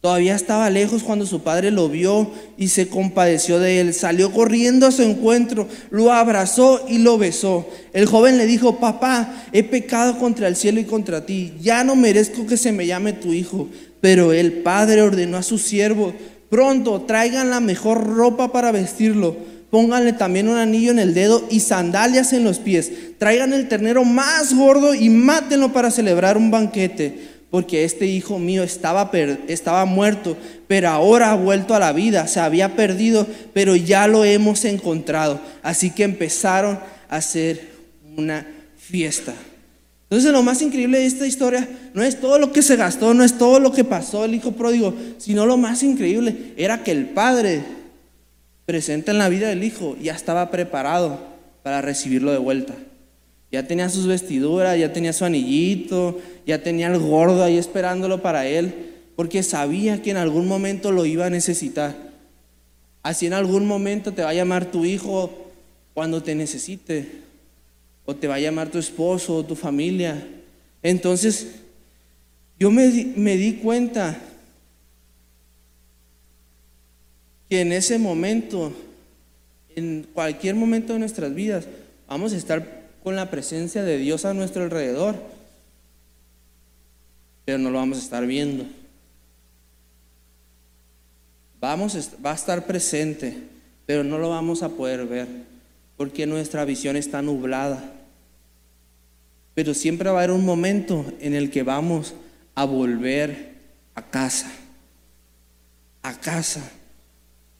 Todavía 0.00 0.34
estaba 0.34 0.68
lejos 0.68 1.04
cuando 1.04 1.24
su 1.26 1.42
padre 1.42 1.70
lo 1.70 1.88
vio 1.88 2.30
y 2.58 2.68
se 2.68 2.88
compadeció 2.88 3.60
de 3.60 3.80
él. 3.80 3.94
Salió 3.94 4.32
corriendo 4.32 4.86
a 4.86 4.92
su 4.92 5.02
encuentro, 5.02 5.68
lo 5.90 6.12
abrazó 6.12 6.84
y 6.88 6.98
lo 6.98 7.18
besó. 7.18 7.68
El 7.92 8.06
joven 8.06 8.36
le 8.36 8.46
dijo, 8.46 8.80
papá, 8.80 9.32
he 9.52 9.62
pecado 9.62 10.18
contra 10.18 10.48
el 10.48 10.56
cielo 10.56 10.80
y 10.80 10.84
contra 10.84 11.24
ti. 11.24 11.54
Ya 11.60 11.84
no 11.84 11.94
merezco 11.94 12.46
que 12.46 12.56
se 12.56 12.72
me 12.72 12.86
llame 12.86 13.12
tu 13.12 13.32
hijo. 13.32 13.68
Pero 14.00 14.32
el 14.32 14.52
padre 14.54 15.02
ordenó 15.02 15.36
a 15.36 15.42
su 15.44 15.58
siervo 15.58 16.12
Pronto, 16.52 17.00
traigan 17.06 17.48
la 17.48 17.60
mejor 17.60 18.06
ropa 18.06 18.52
para 18.52 18.72
vestirlo. 18.72 19.34
Pónganle 19.70 20.12
también 20.12 20.48
un 20.48 20.58
anillo 20.58 20.90
en 20.90 20.98
el 20.98 21.14
dedo 21.14 21.46
y 21.48 21.60
sandalias 21.60 22.34
en 22.34 22.44
los 22.44 22.58
pies. 22.58 22.92
Traigan 23.16 23.54
el 23.54 23.68
ternero 23.68 24.04
más 24.04 24.54
gordo 24.54 24.94
y 24.94 25.08
mátenlo 25.08 25.72
para 25.72 25.90
celebrar 25.90 26.36
un 26.36 26.50
banquete. 26.50 27.31
Porque 27.52 27.84
este 27.84 28.06
hijo 28.06 28.38
mío 28.38 28.62
estaba, 28.62 29.10
estaba 29.46 29.84
muerto, 29.84 30.38
pero 30.66 30.88
ahora 30.88 31.32
ha 31.32 31.36
vuelto 31.36 31.74
a 31.74 31.78
la 31.78 31.92
vida. 31.92 32.26
Se 32.26 32.40
había 32.40 32.74
perdido, 32.74 33.26
pero 33.52 33.76
ya 33.76 34.06
lo 34.06 34.24
hemos 34.24 34.64
encontrado. 34.64 35.38
Así 35.62 35.90
que 35.90 36.02
empezaron 36.02 36.80
a 37.10 37.16
hacer 37.16 37.68
una 38.16 38.46
fiesta. 38.78 39.34
Entonces 40.04 40.32
lo 40.32 40.42
más 40.42 40.62
increíble 40.62 40.98
de 40.98 41.04
esta 41.04 41.26
historia 41.26 41.68
no 41.92 42.02
es 42.02 42.20
todo 42.20 42.38
lo 42.38 42.52
que 42.52 42.62
se 42.62 42.76
gastó, 42.76 43.12
no 43.12 43.22
es 43.22 43.36
todo 43.36 43.60
lo 43.60 43.70
que 43.70 43.84
pasó 43.84 44.24
el 44.24 44.34
hijo 44.34 44.52
pródigo, 44.52 44.94
sino 45.18 45.44
lo 45.44 45.58
más 45.58 45.82
increíble 45.82 46.54
era 46.56 46.82
que 46.82 46.90
el 46.90 47.06
padre 47.10 47.62
presente 48.64 49.10
en 49.10 49.18
la 49.18 49.28
vida 49.28 49.48
del 49.48 49.62
hijo 49.62 49.94
ya 50.00 50.14
estaba 50.14 50.50
preparado 50.50 51.20
para 51.62 51.82
recibirlo 51.82 52.32
de 52.32 52.38
vuelta. 52.38 52.74
Ya 53.52 53.66
tenía 53.66 53.90
sus 53.90 54.06
vestiduras, 54.06 54.78
ya 54.78 54.94
tenía 54.94 55.12
su 55.12 55.26
anillito, 55.26 56.18
ya 56.46 56.62
tenía 56.62 56.86
el 56.86 56.98
gordo 56.98 57.44
ahí 57.44 57.58
esperándolo 57.58 58.22
para 58.22 58.46
él, 58.46 58.94
porque 59.14 59.42
sabía 59.42 60.00
que 60.00 60.10
en 60.10 60.16
algún 60.16 60.48
momento 60.48 60.90
lo 60.90 61.04
iba 61.04 61.26
a 61.26 61.30
necesitar. 61.30 61.94
Así 63.02 63.26
en 63.26 63.34
algún 63.34 63.66
momento 63.66 64.12
te 64.12 64.22
va 64.22 64.30
a 64.30 64.34
llamar 64.34 64.70
tu 64.70 64.86
hijo 64.86 65.30
cuando 65.92 66.22
te 66.22 66.34
necesite 66.34 67.06
o 68.06 68.16
te 68.16 68.26
va 68.26 68.36
a 68.36 68.40
llamar 68.40 68.70
tu 68.70 68.78
esposo 68.78 69.36
o 69.36 69.44
tu 69.44 69.54
familia. 69.54 70.26
Entonces, 70.82 71.48
yo 72.58 72.70
me, 72.70 73.12
me 73.16 73.36
di 73.36 73.54
cuenta 73.54 74.18
que 77.50 77.60
en 77.60 77.72
ese 77.72 77.98
momento, 77.98 78.72
en 79.76 80.06
cualquier 80.14 80.54
momento 80.54 80.94
de 80.94 81.00
nuestras 81.00 81.34
vidas, 81.34 81.66
vamos 82.08 82.32
a 82.32 82.36
estar 82.38 82.81
con 83.02 83.16
la 83.16 83.30
presencia 83.30 83.82
de 83.82 83.98
Dios 83.98 84.24
a 84.24 84.34
nuestro 84.34 84.62
alrededor, 84.64 85.16
pero 87.44 87.58
no 87.58 87.70
lo 87.70 87.78
vamos 87.78 87.98
a 87.98 88.02
estar 88.02 88.26
viendo. 88.26 88.64
Vamos, 91.60 91.96
va 92.24 92.32
a 92.32 92.34
estar 92.34 92.66
presente, 92.66 93.36
pero 93.86 94.04
no 94.04 94.18
lo 94.18 94.30
vamos 94.30 94.62
a 94.62 94.68
poder 94.68 95.06
ver 95.06 95.52
porque 95.96 96.26
nuestra 96.26 96.64
visión 96.64 96.96
está 96.96 97.22
nublada. 97.22 97.80
Pero 99.54 99.72
siempre 99.72 100.10
va 100.10 100.16
a 100.16 100.24
haber 100.24 100.34
un 100.34 100.44
momento 100.44 101.04
en 101.20 101.34
el 101.34 101.48
que 101.48 101.62
vamos 101.62 102.14
a 102.56 102.64
volver 102.64 103.52
a 103.94 104.02
casa, 104.02 104.50
a 106.02 106.18
casa, 106.18 106.72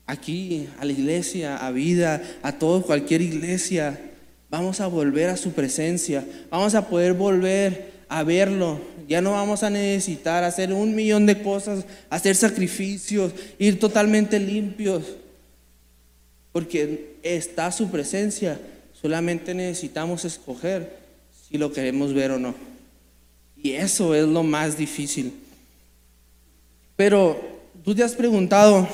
aquí, 0.05 0.67
a 0.79 0.85
la 0.85 0.91
iglesia, 0.91 1.65
a 1.65 1.71
vida, 1.71 2.21
a 2.41 2.51
todo, 2.53 2.81
cualquier 2.81 3.21
iglesia. 3.21 4.11
Vamos 4.53 4.79
a 4.81 4.85
volver 4.85 5.31
a 5.31 5.35
su 5.35 5.51
presencia, 5.51 6.23
vamos 6.51 6.75
a 6.75 6.87
poder 6.87 7.13
volver 7.13 7.91
a 8.07 8.21
verlo. 8.21 8.79
Ya 9.07 9.19
no 9.19 9.31
vamos 9.31 9.63
a 9.63 9.71
necesitar 9.71 10.43
hacer 10.43 10.71
un 10.71 10.93
millón 10.93 11.25
de 11.25 11.41
cosas, 11.41 11.85
hacer 12.07 12.35
sacrificios, 12.35 13.31
ir 13.57 13.79
totalmente 13.79 14.39
limpios 14.39 15.05
porque 16.51 17.15
está 17.23 17.71
su 17.71 17.89
presencia. 17.89 18.59
Solamente 19.01 19.55
necesitamos 19.55 20.23
escoger 20.23 20.97
si 21.49 21.57
lo 21.57 21.73
queremos 21.73 22.13
ver 22.13 22.29
o 22.29 22.37
no. 22.37 22.53
Y 23.57 23.71
eso 23.71 24.13
es 24.13 24.25
lo 24.27 24.43
más 24.43 24.77
difícil. 24.77 25.33
Pero 26.95 27.41
tú 27.83 27.95
te 27.95 28.03
has 28.03 28.13
preguntado, 28.13 28.87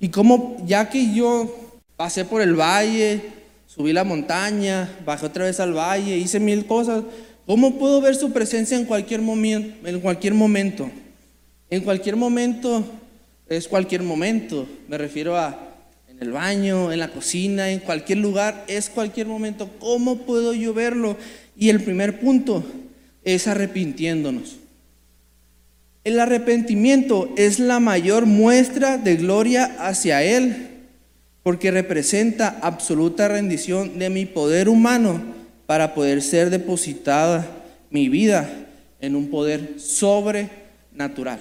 ¿y 0.00 0.08
cómo, 0.08 0.56
ya 0.66 0.90
que 0.90 1.14
yo 1.14 1.76
pasé 1.96 2.24
por 2.24 2.42
el 2.42 2.56
valle, 2.58 3.38
subí 3.72 3.92
la 3.92 4.02
montaña, 4.02 4.88
bajé 5.06 5.26
otra 5.26 5.44
vez 5.44 5.60
al 5.60 5.72
valle, 5.72 6.18
hice 6.18 6.40
mil 6.40 6.66
cosas, 6.66 7.04
¿cómo 7.46 7.78
puedo 7.78 8.00
ver 8.00 8.16
su 8.16 8.32
presencia 8.32 8.76
en 8.76 8.84
cualquier 8.84 9.22
momento? 9.22 9.86
En 9.86 10.00
cualquier 10.00 10.34
momento, 10.34 10.90
en 11.70 11.82
cualquier 11.82 12.16
momento 12.16 12.84
es 13.48 13.68
cualquier 13.68 14.02
momento. 14.02 14.66
Me 14.88 14.98
refiero 14.98 15.36
a 15.36 15.68
el 16.18 16.32
baño, 16.32 16.92
en 16.92 16.98
la 16.98 17.12
cocina, 17.12 17.70
en 17.70 17.78
cualquier 17.78 18.18
lugar, 18.18 18.64
es 18.66 18.90
cualquier 18.90 19.28
momento. 19.28 19.70
¿Cómo 19.78 20.18
puedo 20.18 20.52
yo 20.52 20.74
verlo? 20.74 21.16
Y 21.56 21.68
el 21.68 21.80
primer 21.80 22.18
punto 22.18 22.64
es 23.22 23.46
arrepintiéndonos. 23.46 24.56
El 26.02 26.18
arrepentimiento 26.18 27.32
es 27.36 27.60
la 27.60 27.78
mayor 27.78 28.26
muestra 28.26 28.98
de 28.98 29.16
gloria 29.16 29.76
hacia 29.78 30.24
Él, 30.24 30.70
porque 31.42 31.70
representa 31.70 32.58
absoluta 32.62 33.28
rendición 33.28 33.98
de 33.98 34.10
mi 34.10 34.26
poder 34.26 34.68
humano 34.68 35.22
para 35.66 35.94
poder 35.94 36.22
ser 36.22 36.50
depositada 36.50 37.46
mi 37.90 38.08
vida 38.08 38.48
en 39.00 39.16
un 39.16 39.30
poder 39.30 39.76
sobrenatural. 39.78 41.40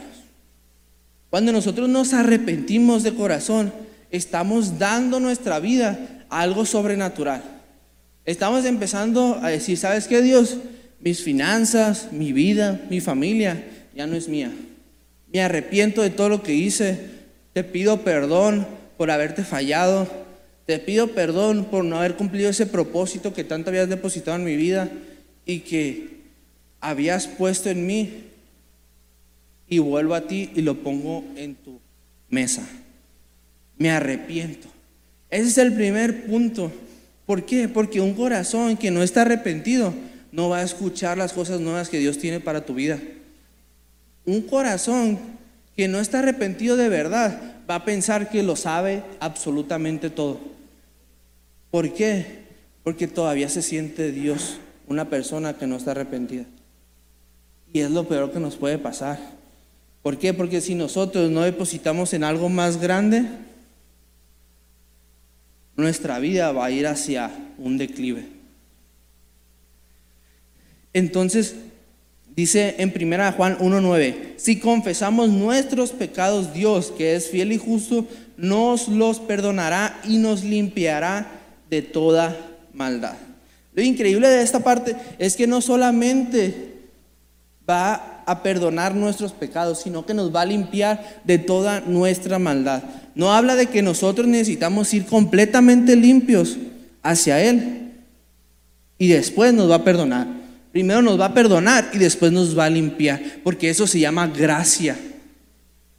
Cuando 1.30 1.52
nosotros 1.52 1.90
nos 1.90 2.14
arrepentimos 2.14 3.04
de 3.04 3.14
corazón, 3.14 3.74
estamos 4.10 4.80
dando 4.80 5.20
nuestra 5.20 5.60
vida 5.60 6.26
a 6.30 6.42
algo 6.42 6.66
sobrenatural. 6.66 7.44
Estamos 8.26 8.66
empezando 8.66 9.40
a 9.42 9.50
decir, 9.50 9.78
¿sabes 9.78 10.08
qué 10.08 10.22
Dios? 10.22 10.58
Mis 11.02 11.22
finanzas, 11.22 12.10
mi 12.12 12.34
vida, 12.34 12.82
mi 12.90 13.00
familia 13.02 13.64
ya 13.96 14.08
no 14.08 14.16
es 14.16 14.28
mía. 14.28 14.52
Me 15.32 15.42
arrepiento 15.42 16.02
de 16.02 16.10
todo 16.10 16.30
lo 16.30 16.42
que 16.42 16.54
hice. 16.54 17.00
Te 17.54 17.64
pido 17.64 18.02
perdón 18.02 18.79
por 19.00 19.12
haberte 19.12 19.46
fallado. 19.46 20.10
Te 20.66 20.78
pido 20.78 21.14
perdón 21.14 21.70
por 21.72 21.86
no 21.86 22.00
haber 22.00 22.18
cumplido 22.18 22.50
ese 22.50 22.66
propósito 22.66 23.34
que 23.34 23.46
tanto 23.46 23.70
habías 23.70 23.88
depositado 23.88 24.36
en 24.36 24.44
mi 24.44 24.58
vida 24.58 24.92
y 25.46 25.62
que 25.62 26.20
habías 26.82 27.26
puesto 27.26 27.70
en 27.70 27.88
mí. 27.88 28.26
Y 29.70 29.80
vuelvo 29.80 30.16
a 30.16 30.28
ti 30.28 30.50
y 30.54 30.64
lo 30.64 30.84
pongo 30.84 31.24
en 31.38 31.56
tu 31.56 31.80
mesa 32.30 32.68
me 33.78 33.90
arrepiento. 33.90 34.68
Ese 35.32 35.48
es 35.48 35.58
el 35.58 35.74
primer 35.74 36.26
punto. 36.26 36.70
¿Por 37.26 37.46
qué? 37.46 37.70
Porque 37.70 38.02
un 38.02 38.14
corazón 38.14 38.76
que 38.76 38.92
no 38.92 39.02
está 39.02 39.22
arrepentido 39.22 39.94
no 40.32 40.50
va 40.50 40.58
a 40.58 40.64
escuchar 40.64 41.18
las 41.18 41.32
cosas 41.32 41.62
nuevas 41.62 41.88
que 41.88 42.00
Dios 42.00 42.20
tiene 42.20 42.42
para 42.42 42.66
tu 42.66 42.74
vida. 42.74 43.00
Un 44.26 44.42
corazón 44.42 45.18
que 45.78 45.88
no 45.88 46.00
está 46.00 46.20
arrepentido 46.20 46.76
de 46.76 46.90
verdad 46.90 47.59
va 47.70 47.76
a 47.76 47.86
pensar 47.86 48.30
que 48.30 48.42
lo 48.42 48.56
sabe 48.56 49.04
absolutamente 49.20 50.10
todo. 50.10 50.40
¿Por 51.70 51.94
qué? 51.94 52.40
Porque 52.84 53.08
todavía 53.08 53.48
se 53.50 53.62
siente 53.62 54.12
Dios 54.12 54.58
una 54.88 55.10
persona 55.10 55.54
que 55.54 55.68
no 55.68 55.76
está 55.76 55.92
arrepentida. 55.92 56.46
Y 57.72 57.82
es 57.82 57.92
lo 57.92 58.08
peor 58.08 58.32
que 58.32 58.40
nos 58.40 58.56
puede 58.56 58.80
pasar. 58.80 59.20
¿Por 60.02 60.18
qué? 60.18 60.34
Porque 60.34 60.62
si 60.62 60.74
nosotros 60.74 61.30
no 61.30 61.42
depositamos 61.42 62.14
en 62.14 62.24
algo 62.24 62.50
más 62.50 62.78
grande, 62.78 63.26
nuestra 65.76 66.18
vida 66.18 66.52
va 66.52 66.66
a 66.66 66.72
ir 66.72 66.88
hacia 66.88 67.30
un 67.60 67.78
declive. 67.78 68.26
Entonces, 70.94 71.56
dice 72.40 72.76
en 72.78 72.94
1 72.96 73.34
Juan 73.34 73.58
1.9, 73.58 74.16
si 74.38 74.60
confesamos 74.60 75.30
nuestros 75.30 75.92
pecados, 75.92 76.54
Dios, 76.54 76.94
que 76.98 77.16
es 77.16 77.30
fiel 77.30 77.52
y 77.52 77.58
justo, 77.58 78.06
nos 78.38 78.88
los 78.88 79.20
perdonará 79.20 80.00
y 80.06 80.18
nos 80.18 80.46
limpiará 80.46 81.28
de 81.70 81.82
toda 81.82 82.38
maldad. 82.74 83.16
Lo 83.74 83.82
increíble 83.84 84.30
de 84.30 84.42
esta 84.42 84.62
parte 84.62 84.96
es 85.18 85.36
que 85.36 85.48
no 85.48 85.60
solamente 85.60 86.76
va 87.70 88.24
a 88.26 88.42
perdonar 88.42 88.96
nuestros 88.96 89.34
pecados, 89.34 89.82
sino 89.82 90.06
que 90.06 90.14
nos 90.14 90.34
va 90.34 90.42
a 90.42 90.46
limpiar 90.46 91.22
de 91.26 91.40
toda 91.40 91.82
nuestra 91.82 92.40
maldad. 92.40 92.84
No 93.16 93.34
habla 93.34 93.56
de 93.56 93.68
que 93.68 93.82
nosotros 93.82 94.28
necesitamos 94.28 94.94
ir 94.94 95.06
completamente 95.06 95.98
limpios 95.98 96.58
hacia 97.04 97.44
Él 97.44 97.92
y 98.98 99.10
después 99.10 99.54
nos 99.54 99.70
va 99.70 99.76
a 99.76 99.84
perdonar. 99.84 100.39
Primero 100.72 101.02
nos 101.02 101.20
va 101.20 101.26
a 101.26 101.34
perdonar 101.34 101.90
y 101.94 101.98
después 101.98 102.32
nos 102.32 102.58
va 102.58 102.66
a 102.66 102.70
limpiar, 102.70 103.22
porque 103.44 103.70
eso 103.70 103.88
se 103.88 104.00
llama 104.00 104.28
gracia. 104.28 104.98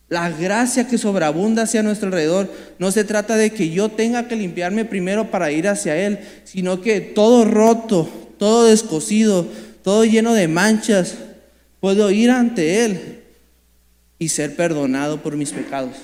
La 0.08 0.30
gracia 0.30 0.88
que 0.88 0.98
sobreabunda 0.98 1.62
hacia 1.62 1.82
nuestro 1.82 2.08
alrededor 2.08 2.52
no 2.78 2.90
se 2.90 3.04
trata 3.04 3.36
de 3.36 3.50
que 3.50 3.70
yo 3.70 3.88
tenga 3.90 4.26
que 4.28 4.36
limpiarme 4.36 4.84
primero 4.84 5.30
para 5.30 5.52
ir 5.52 5.68
hacia 5.68 5.96
Él, 5.96 6.18
sino 6.44 6.80
que 6.80 7.00
todo 7.00 7.44
roto, 7.44 8.08
todo 8.38 8.64
descosido, 8.64 9.46
todo 9.82 10.04
lleno 10.04 10.34
de 10.34 10.48
manchas, 10.48 11.16
Puedo 11.80 12.10
ir 12.10 12.30
ante 12.30 12.84
Él 12.84 13.22
y 14.18 14.28
ser 14.28 14.54
perdonado 14.54 15.22
por 15.22 15.36
mis 15.36 15.50
pecados. 15.50 15.96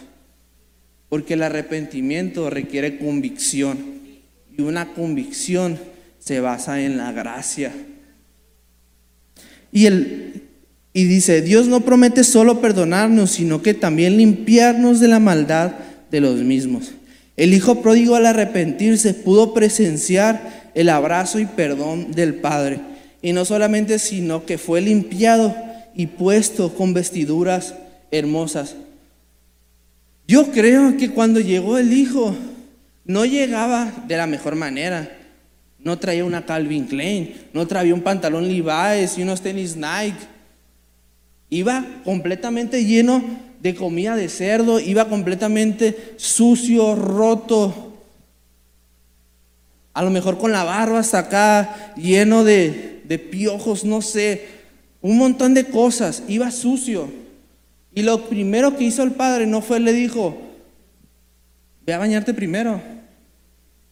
Porque 1.11 1.35
el 1.35 1.43
arrepentimiento 1.43 2.49
requiere 2.49 2.99
convicción. 2.99 3.97
Y 4.57 4.63
una 4.63 4.95
convicción 4.95 5.79
se 6.19 6.41
basa 6.41 6.81
en 6.81 6.97
la 6.97 7.13
gracia. 7.13 7.73
Y 9.77 9.87
Y 10.95 11.05
dice, 11.05 11.43
Dios 11.43 11.67
no 11.67 11.83
promete 11.83 12.25
solo 12.25 12.63
perdonarnos, 12.63 13.33
sino 13.33 13.61
que 13.61 13.75
también 13.75 14.17
limpiarnos 14.17 15.01
de 15.01 15.09
la 15.09 15.21
maldad 15.21 15.73
de 16.11 16.23
los 16.23 16.37
mismos. 16.37 16.93
El 17.37 17.53
hijo 17.53 17.83
pródigo 17.83 18.17
al 18.17 18.25
arrepentirse 18.25 19.13
pudo 19.13 19.53
presenciar 19.53 20.71
el 20.75 20.89
abrazo 20.89 21.41
y 21.41 21.45
perdón 21.45 22.13
del 22.13 22.37
Padre. 22.37 22.81
Y 23.21 23.35
no 23.35 23.45
solamente, 23.45 23.99
sino 23.99 24.47
que 24.47 24.57
fue 24.57 24.81
limpiado 24.81 25.55
y 25.95 26.07
puesto 26.07 26.75
con 26.75 26.95
vestiduras 26.95 27.75
hermosas. 28.11 28.77
Yo 30.27 30.51
creo 30.53 30.97
que 30.97 31.11
cuando 31.11 31.39
llegó 31.39 31.77
el 31.77 31.93
hijo, 31.93 32.35
no 33.05 33.27
llegaba 33.27 33.93
de 34.09 34.17
la 34.17 34.27
mejor 34.27 34.55
manera. 34.55 35.11
No 35.87 36.01
traía 36.01 36.25
una 36.25 36.45
Calvin 36.45 36.85
Klein, 36.85 37.33
no 37.53 37.65
traía 37.65 37.95
un 37.95 38.01
pantalón 38.01 38.49
Levi's 38.49 39.17
y 39.17 39.23
unos 39.23 39.41
tenis 39.41 39.77
Nike 39.77 40.19
Iba 41.49 41.87
completamente 42.03 42.85
lleno 42.85 43.23
de 43.61 43.77
comida 43.77 44.17
de 44.17 44.29
cerdo, 44.29 44.81
iba 44.81 45.09
completamente 45.09 46.15
sucio, 46.17 46.97
roto. 46.97 48.01
A 49.93 50.03
lo 50.03 50.11
mejor 50.11 50.39
con 50.39 50.51
la 50.51 50.65
barba 50.65 50.99
hasta 50.99 51.21
acá, 51.21 51.95
lleno 51.97 52.43
de, 52.43 53.03
de 53.05 53.21
piojos, 53.21 53.85
no 53.85 54.03
sé, 54.03 54.45
un 55.01 55.19
montón 55.19 55.55
de 55.55 55.67
cosas. 55.67 56.25
Iba 56.27 56.51
sucio. 56.51 57.09
Y 57.95 58.03
lo 58.03 58.29
primero 58.29 58.77
que 58.77 58.83
hizo 58.83 59.05
el 59.05 59.13
padre 59.13 59.47
no 59.47 59.63
fue, 59.63 59.79
le 59.79 59.93
dijo, 59.93 60.37
ve 61.87 61.93
a 61.93 61.99
bañarte 61.99 62.35
primero. 62.35 62.83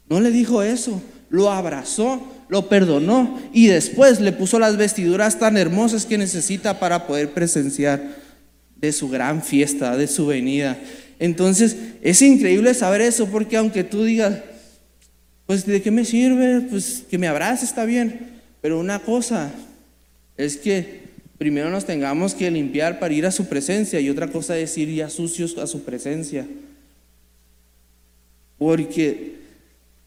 No 0.09 0.19
le 0.19 0.33
dijo 0.33 0.61
eso, 0.61 1.01
lo 1.35 1.51
abrazó 1.51 2.23
lo 2.49 2.69
perdonó 2.69 3.41
y 3.53 3.67
después 3.67 4.21
le 4.21 4.33
puso 4.33 4.59
las 4.59 4.77
vestiduras 4.77 5.39
tan 5.39 5.57
hermosas 5.57 6.07
que 6.07 6.19
necesita 6.19 6.79
para 6.79 7.07
poder 7.07 7.31
presenciar 7.31 8.01
de 8.77 8.93
su 8.93 9.09
gran 9.09 9.43
fiesta, 9.43 9.97
de 9.97 10.07
su 10.07 10.27
venida. 10.27 10.79
Entonces, 11.19 11.77
es 12.03 12.21
increíble 12.23 12.75
saber 12.75 13.01
eso 13.01 13.27
porque 13.27 13.57
aunque 13.57 13.83
tú 13.83 14.05
digas, 14.05 14.39
pues 15.47 15.67
de 15.67 15.81
qué 15.83 15.91
me 15.91 16.05
sirve, 16.05 16.61
pues 16.63 17.05
que 17.11 17.19
me 17.19 17.29
abrace 17.29 17.65
está 17.65 17.85
bien, 17.85 18.41
pero 18.61 18.79
una 18.79 18.99
cosa 19.01 19.51
es 20.37 20.57
que 20.57 21.05
primero 21.39 21.71
nos 21.71 21.87
tengamos 21.87 22.35
que 22.35 22.51
limpiar 22.51 22.99
para 22.99 23.15
ir 23.15 23.27
a 23.27 23.31
su 23.31 23.47
presencia 23.47 24.01
y 24.01 24.11
otra 24.11 24.29
cosa 24.29 24.57
es 24.59 24.77
ir 24.79 24.95
ya 24.95 25.09
sucios 25.09 25.59
a 25.59 25.67
su 25.67 25.83
presencia. 25.83 26.47
Porque 28.59 29.44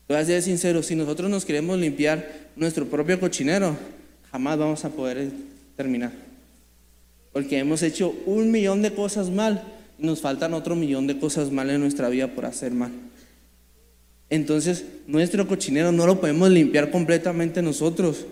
Voy 0.08 0.18
a 0.18 0.26
ser 0.26 0.42
sincero, 0.42 0.82
si 0.84 0.96
nosotros 0.96 1.30
nos 1.30 1.44
queremos 1.44 1.78
limpiar 1.78 2.48
nuestro 2.56 2.86
propio 2.86 3.20
cochinero, 3.20 3.76
jamás 4.32 4.58
vamos 4.58 4.86
a 4.86 4.90
poder 4.90 5.30
terminar. 5.76 6.14
Porque 7.34 7.60
hemos 7.60 7.84
hecho 7.84 8.16
un 8.26 8.50
millón 8.50 8.82
de 8.82 8.94
cosas 8.94 9.30
mal 9.30 9.64
y 10.00 10.06
nos 10.06 10.22
faltan 10.22 10.54
otro 10.54 10.76
millón 10.76 11.08
de 11.08 11.20
cosas 11.20 11.52
mal 11.52 11.70
en 11.70 11.82
nuestra 11.82 12.08
vida 12.08 12.28
por 12.30 12.46
hacer 12.46 12.72
mal. 12.72 12.92
Entonces, 14.30 14.86
nuestro 15.08 15.46
cochinero 15.48 15.92
no 15.92 16.08
lo 16.08 16.22
podemos 16.22 16.50
limpiar 16.50 16.90
completamente 16.90 17.62
nosotros. 17.62 18.26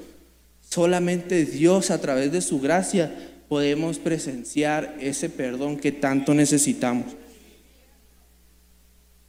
Solamente 0.69 1.45
Dios, 1.45 1.91
a 1.91 1.99
través 1.99 2.31
de 2.31 2.41
su 2.41 2.59
gracia, 2.61 3.13
podemos 3.49 3.99
presenciar 3.99 4.95
ese 4.99 5.29
perdón 5.29 5.77
que 5.77 5.91
tanto 5.91 6.33
necesitamos. 6.33 7.05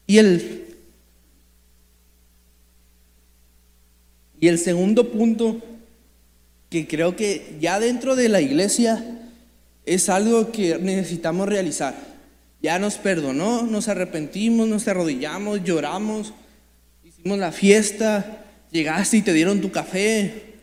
Y 0.07 0.19
el 0.19 0.66
Y 4.41 4.49
el 4.49 4.59
segundo 4.59 5.11
punto, 5.11 5.61
que 6.69 6.87
creo 6.87 7.17
que 7.17 7.57
ya 7.61 7.81
dentro 7.81 8.17
de 8.17 8.29
la 8.29 8.41
iglesia 8.41 9.05
es 9.85 10.09
algo 10.09 10.51
que 10.51 10.79
necesitamos 10.79 11.49
realizar. 11.49 11.95
Ya 12.61 12.79
nos 12.79 12.97
perdonó, 12.97 13.63
nos 13.63 13.89
arrepentimos, 13.89 14.67
nos 14.67 14.89
arrodillamos, 14.89 15.63
lloramos, 15.63 16.33
hicimos 17.05 17.39
la 17.39 17.53
fiesta, 17.53 18.45
llegaste 18.73 19.19
y 19.19 19.23
te 19.23 19.33
dieron 19.33 19.61
tu 19.61 19.71
café, 19.71 20.55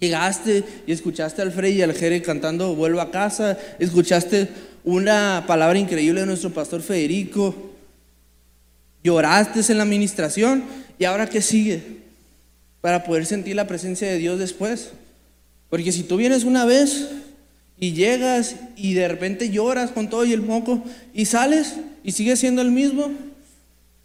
llegaste 0.00 0.64
y 0.86 0.92
escuchaste 0.92 1.42
al 1.42 1.52
Frey 1.52 1.74
y 1.78 1.82
al 1.82 1.94
Jere 1.94 2.20
cantando 2.22 2.74
Vuelvo 2.74 3.00
a 3.00 3.10
casa, 3.10 3.56
escuchaste 3.78 4.48
una 4.84 5.44
palabra 5.46 5.78
increíble 5.78 6.20
de 6.20 6.26
nuestro 6.26 6.50
pastor 6.50 6.82
Federico, 6.82 7.54
lloraste 9.04 9.60
en 9.70 9.78
la 9.78 9.84
administración 9.84 10.64
y 10.98 11.04
ahora 11.04 11.28
qué 11.28 11.40
sigue? 11.40 12.05
Para 12.86 13.02
poder 13.02 13.26
sentir 13.26 13.56
la 13.56 13.66
presencia 13.66 14.06
de 14.06 14.16
Dios 14.16 14.38
después. 14.38 14.90
Porque 15.70 15.90
si 15.90 16.04
tú 16.04 16.18
vienes 16.18 16.44
una 16.44 16.64
vez 16.64 17.08
y 17.80 17.94
llegas 17.94 18.54
y 18.76 18.94
de 18.94 19.08
repente 19.08 19.50
lloras 19.50 19.90
con 19.90 20.08
todo 20.08 20.24
y 20.24 20.32
el 20.32 20.40
moco 20.40 20.84
y 21.12 21.24
sales 21.24 21.78
y 22.04 22.12
sigues 22.12 22.38
siendo 22.38 22.62
el 22.62 22.70
mismo, 22.70 23.10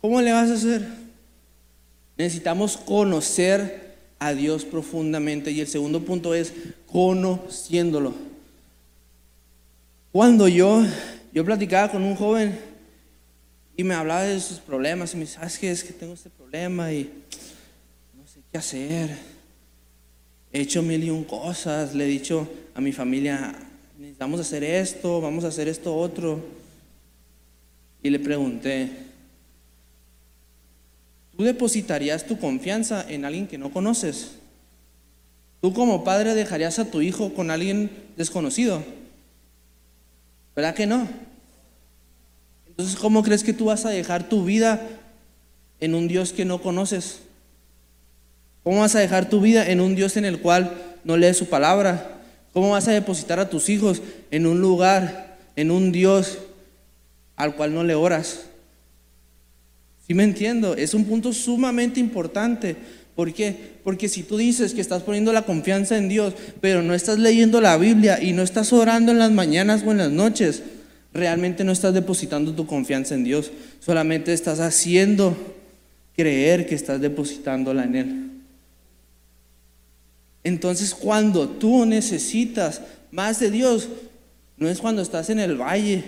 ¿cómo 0.02 0.20
le 0.20 0.32
vas 0.32 0.50
a 0.50 0.56
hacer? 0.56 0.84
Necesitamos 2.18 2.76
conocer 2.76 3.98
a 4.18 4.34
Dios 4.34 4.66
profundamente 4.66 5.52
y 5.52 5.62
el 5.62 5.68
segundo 5.68 6.04
punto 6.04 6.34
es 6.34 6.52
conociéndolo. 6.88 8.16
Cuando 10.12 10.48
yo, 10.48 10.84
yo 11.32 11.46
platicaba 11.46 11.92
con 11.92 12.02
un 12.02 12.16
joven 12.16 12.58
y 13.78 13.84
me 13.84 13.94
hablaba 13.94 14.24
de 14.24 14.40
sus 14.40 14.58
problemas 14.58 15.14
y 15.14 15.18
me 15.18 15.26
dice, 15.26 15.36
¿sabes 15.36 15.60
qué? 15.60 15.70
Es 15.70 15.84
que 15.84 15.94
tengo 15.94 16.16
este 16.16 16.32
problema 16.32 16.92
y 16.92 17.12
qué 18.52 18.58
hacer. 18.58 19.18
He 20.52 20.62
hecho 20.62 20.82
mil 20.82 21.04
y 21.04 21.10
un 21.10 21.24
cosas, 21.24 21.96
le 21.96 22.06
he 22.06 22.08
dicho 22.08 22.48
a 22.76 22.82
mi 22.82 22.92
familia, 22.92 23.56
necesitamos 23.98 24.42
hacer 24.42 24.64
esto, 24.64 25.22
vamos 25.22 25.46
a 25.46 25.48
hacer 25.48 25.70
esto 25.70 25.96
otro. 25.96 26.44
Y 28.04 28.10
le 28.10 28.20
pregunté, 28.20 28.90
¿tú 31.38 31.44
depositarías 31.44 32.26
tu 32.26 32.38
confianza 32.38 33.06
en 33.08 33.24
alguien 33.24 33.48
que 33.48 33.58
no 33.58 33.72
conoces? 33.72 34.34
¿Tú 35.62 35.74
como 35.74 36.04
padre 36.04 36.36
dejarías 36.36 36.80
a 36.80 36.90
tu 36.90 37.02
hijo 37.02 37.34
con 37.34 37.52
alguien 37.52 37.90
desconocido? 38.18 38.84
¿Verdad 40.56 40.76
que 40.76 40.88
no? 40.88 41.08
Entonces, 42.68 42.98
¿cómo 42.98 43.24
crees 43.24 43.44
que 43.44 43.54
tú 43.54 43.66
vas 43.66 43.86
a 43.86 43.92
dejar 43.92 44.28
tu 44.28 44.44
vida 44.44 44.82
en 45.80 45.96
un 45.96 46.08
Dios 46.08 46.34
que 46.34 46.44
no 46.44 46.62
conoces? 46.62 47.22
¿Cómo 48.64 48.82
vas 48.82 48.96
a 48.96 49.00
dejar 49.00 49.30
tu 49.30 49.42
vida 49.42 49.70
en 49.70 49.82
un 49.82 49.96
Dios 49.96 50.18
en 50.18 50.26
el 50.26 50.40
cual 50.40 50.72
no 51.04 51.18
lees 51.18 51.38
su 51.38 51.48
palabra? 51.48 52.22
¿Cómo 52.54 52.72
vas 52.72 52.88
a 52.88 52.92
depositar 52.92 53.40
a 53.40 53.50
tus 53.50 53.70
hijos 53.70 54.02
en 54.30 54.46
un 54.46 54.62
lugar, 54.62 55.38
en 55.56 55.72
un 55.72 55.92
Dios 55.92 56.38
al 57.36 57.56
cual 57.56 57.74
no 57.74 57.84
le 57.84 57.96
oras? 57.96 58.42
¿Sí 60.06 60.14
me 60.14 60.24
entiendo? 60.24 60.76
Es 60.76 60.94
un 60.94 61.06
punto 61.06 61.34
sumamente 61.34 62.00
importante. 62.00 62.76
¿Por 63.16 63.34
qué? 63.34 63.56
Porque 63.84 64.10
si 64.10 64.24
tú 64.24 64.38
dices 64.38 64.74
que 64.74 64.82
estás 64.82 65.04
poniendo 65.04 65.34
la 65.34 65.44
confianza 65.44 65.98
en 65.98 66.10
Dios, 66.10 66.34
pero 66.60 66.82
no 66.82 66.94
estás 66.94 67.18
leyendo 67.18 67.62
la 67.62 67.78
Biblia 67.78 68.22
y 68.22 68.34
no 68.34 68.42
estás 68.42 68.74
orando 68.74 69.12
en 69.12 69.20
las 69.20 69.32
mañanas 69.32 69.84
o 69.86 69.92
en 69.92 69.98
las 69.98 70.12
noches, 70.12 70.64
realmente 71.14 71.64
no 71.64 71.72
estás 71.72 71.94
depositando 71.94 72.54
tu 72.54 72.68
confianza 72.68 73.16
en 73.16 73.24
Dios. 73.24 73.52
Solamente 73.80 74.34
estás 74.34 74.60
haciendo 74.60 75.36
creer 76.16 76.68
que 76.68 76.76
estás 76.76 77.02
depositándola 77.02 77.84
en 77.84 77.96
Él. 77.96 78.31
Entonces 80.44 80.96
cuando 80.96 81.48
tú 81.48 81.86
necesitas 81.86 82.82
más 83.12 83.40
de 83.40 83.52
Dios, 83.52 83.90
no 84.58 84.70
es 84.70 84.80
cuando 84.80 85.02
estás 85.02 85.30
en 85.30 85.40
el 85.40 85.60
valle, 85.60 86.04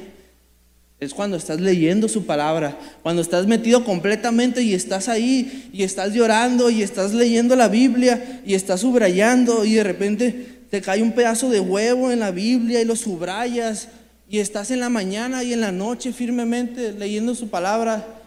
es 1.00 1.14
cuando 1.14 1.38
estás 1.38 1.60
leyendo 1.60 2.08
su 2.08 2.26
palabra, 2.26 2.78
cuando 3.04 3.22
estás 3.22 3.46
metido 3.46 3.84
completamente 3.84 4.62
y 4.62 4.74
estás 4.74 5.10
ahí 5.10 5.70
y 5.74 5.84
estás 5.84 6.14
llorando 6.14 6.70
y 6.70 6.82
estás 6.82 7.14
leyendo 7.14 7.56
la 7.56 7.68
Biblia 7.68 8.42
y 8.46 8.54
estás 8.54 8.82
subrayando 8.82 9.66
y 9.66 9.76
de 9.76 9.84
repente 9.84 10.62
te 10.70 10.82
cae 10.82 11.04
un 11.04 11.12
pedazo 11.12 11.50
de 11.50 11.60
huevo 11.60 12.12
en 12.12 12.20
la 12.20 12.32
Biblia 12.32 12.82
y 12.82 12.86
lo 12.86 12.96
subrayas 12.96 13.90
y 14.30 14.40
estás 14.40 14.72
en 14.72 14.80
la 14.80 14.90
mañana 14.90 15.44
y 15.44 15.54
en 15.54 15.62
la 15.62 15.72
noche 15.72 16.14
firmemente 16.14 16.94
leyendo 16.94 17.36
su 17.36 17.50
palabra. 17.50 18.22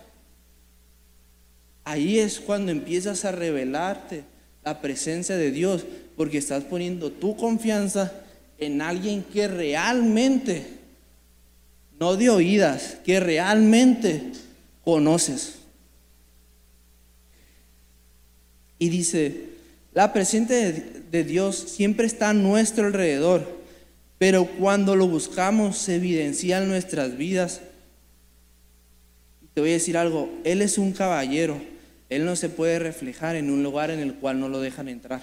Ahí 1.85 2.19
es 2.19 2.41
cuando 2.41 2.71
empiezas 2.71 3.25
a 3.25 3.33
revelarte 3.33 4.25
la 4.67 4.81
presencia 4.81 5.37
de 5.37 5.53
Dios, 5.53 5.85
porque 6.17 6.39
estás 6.39 6.65
poniendo 6.65 7.13
tu 7.13 7.37
confianza 7.37 8.13
en 8.59 8.83
alguien 8.83 9.23
que 9.23 9.47
realmente, 9.47 10.67
no 12.01 12.17
de 12.17 12.31
oídas, 12.31 12.97
que 13.05 13.21
realmente 13.21 14.33
conoces. 14.83 15.59
Y 18.81 18.89
dice, 18.89 19.51
la 19.95 20.13
presencia 20.13 20.57
de, 20.57 21.23
Dios 21.23 21.57
siempre 21.57 22.09
está 22.09 22.31
a 22.31 22.35
nuestro 22.35 22.89
alrededor, 22.89 23.47
pero 24.19 24.47
cuando 24.59 24.97
lo 24.97 25.07
buscamos 25.07 25.79
se 25.79 25.95
evidencia 25.95 26.59
en 26.59 26.69
nuestras 26.69 27.17
vidas. 27.17 27.61
Te 29.55 29.61
voy 29.61 29.71
a 29.71 29.75
decir 29.75 29.97
algo, 29.97 30.29
Él 30.43 30.61
es 30.61 30.77
un 30.77 30.91
caballero 30.91 31.76
él 32.09 32.25
no 32.25 32.37
se 32.37 32.49
puede 32.49 32.79
reflejar 32.79 33.37
en 33.37 33.51
un 33.51 33.63
lugar 33.63 33.91
en 33.91 34.01
el 34.01 34.15
cual 34.15 34.39
no 34.39 34.49
lo 34.49 34.61
dejan 34.61 34.89
entrar. 34.89 35.21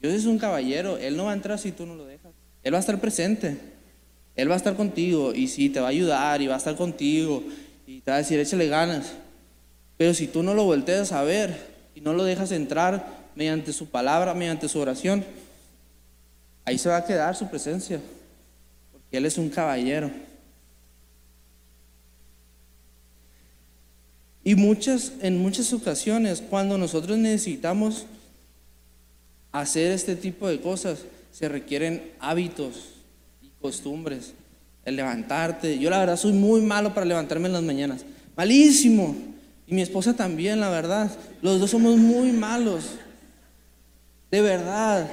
Dios 0.00 0.14
es 0.14 0.26
un 0.26 0.38
caballero, 0.38 0.98
Él 0.98 1.16
no 1.16 1.24
va 1.24 1.32
a 1.32 1.34
entrar 1.34 1.58
si 1.58 1.72
tú 1.72 1.86
no 1.86 1.94
lo 1.94 2.06
dejas. 2.06 2.32
Él 2.62 2.72
va 2.72 2.78
a 2.78 2.80
estar 2.80 3.00
presente, 3.00 3.56
Él 4.34 4.50
va 4.50 4.54
a 4.54 4.58
estar 4.58 4.76
contigo 4.76 5.34
y 5.34 5.48
sí, 5.48 5.68
te 5.68 5.80
va 5.80 5.86
a 5.86 5.90
ayudar 5.90 6.40
y 6.42 6.46
va 6.46 6.54
a 6.54 6.58
estar 6.58 6.76
contigo 6.76 7.42
y 7.86 8.00
te 8.00 8.10
va 8.10 8.16
a 8.16 8.20
decir, 8.20 8.38
échale 8.38 8.68
ganas. 8.68 9.12
Pero 9.96 10.14
si 10.14 10.26
tú 10.26 10.42
no 10.42 10.54
lo 10.54 10.64
volteas 10.64 11.12
a 11.12 11.22
ver 11.22 11.56
y 11.94 12.00
no 12.00 12.12
lo 12.12 12.24
dejas 12.24 12.52
entrar 12.52 13.26
mediante 13.34 13.72
su 13.72 13.88
palabra, 13.88 14.34
mediante 14.34 14.68
su 14.68 14.78
oración, 14.78 15.24
ahí 16.64 16.78
se 16.78 16.88
va 16.88 16.98
a 16.98 17.04
quedar 17.04 17.34
su 17.36 17.48
presencia, 17.48 18.00
porque 18.92 19.16
Él 19.16 19.26
es 19.26 19.38
un 19.38 19.48
caballero. 19.48 20.10
Y 24.46 24.54
muchas, 24.54 25.10
en 25.22 25.42
muchas 25.42 25.72
ocasiones, 25.72 26.40
cuando 26.40 26.78
nosotros 26.78 27.18
necesitamos 27.18 28.06
hacer 29.50 29.90
este 29.90 30.14
tipo 30.14 30.46
de 30.46 30.60
cosas, 30.60 31.00
se 31.32 31.48
requieren 31.48 32.12
hábitos 32.20 32.76
y 33.42 33.50
costumbres. 33.60 34.34
El 34.84 34.94
levantarte. 34.94 35.80
Yo 35.80 35.90
la 35.90 35.98
verdad 35.98 36.16
soy 36.16 36.32
muy 36.32 36.60
malo 36.60 36.94
para 36.94 37.04
levantarme 37.04 37.48
en 37.48 37.54
las 37.54 37.62
mañanas. 37.64 38.04
Malísimo. 38.36 39.16
Y 39.66 39.74
mi 39.74 39.82
esposa 39.82 40.14
también, 40.14 40.60
la 40.60 40.70
verdad. 40.70 41.10
Los 41.42 41.58
dos 41.58 41.72
somos 41.72 41.96
muy 41.96 42.30
malos. 42.30 42.84
De 44.30 44.42
verdad. 44.42 45.10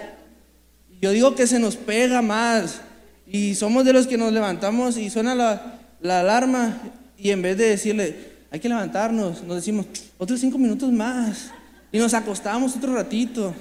Yo 1.02 1.10
digo 1.10 1.34
que 1.34 1.48
se 1.48 1.58
nos 1.58 1.76
pega 1.76 2.22
más. 2.22 2.82
Y 3.26 3.56
somos 3.56 3.84
de 3.84 3.94
los 3.94 4.06
que 4.06 4.16
nos 4.16 4.32
levantamos 4.32 4.96
y 4.96 5.10
suena 5.10 5.34
la, 5.34 5.80
la 6.02 6.20
alarma. 6.20 6.78
Y 7.18 7.32
en 7.32 7.42
vez 7.42 7.58
de 7.58 7.70
decirle, 7.70 8.33
hay 8.54 8.60
que 8.60 8.70
levantarnos. 8.70 9.44
Nos 9.44 9.56
decimos, 9.56 9.88
otros 10.20 10.40
cinco 10.40 10.60
minutos 10.60 10.92
más. 10.92 11.50
Y 11.92 11.98
nos 11.98 12.14
acostamos 12.14 12.76
otro 12.76 12.94
ratito. 12.94 13.52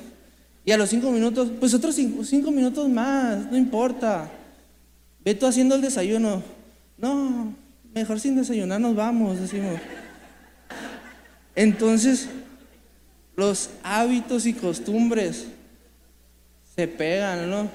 Y 0.66 0.70
a 0.70 0.76
los 0.76 0.90
cinco 0.90 1.10
minutos, 1.10 1.50
pues 1.58 1.72
otros 1.72 1.94
cinco, 1.94 2.50
minutos 2.50 2.90
más, 2.90 3.50
no 3.50 3.56
importa. 3.56 4.30
Ve 5.24 5.34
tú 5.34 5.46
haciendo 5.46 5.76
el 5.76 5.80
desayuno. 5.80 6.42
No, 6.98 7.54
mejor 7.94 8.20
sin 8.20 8.36
desayunar 8.36 8.82
nos 8.82 8.94
vamos, 8.94 9.40
decimos. 9.40 9.80
Entonces, 11.56 12.28
los 13.34 13.70
hábitos 13.82 14.44
y 14.44 14.52
costumbres 14.52 15.46
se 16.76 16.86
pegan, 16.86 17.50
¿no? 17.50 17.70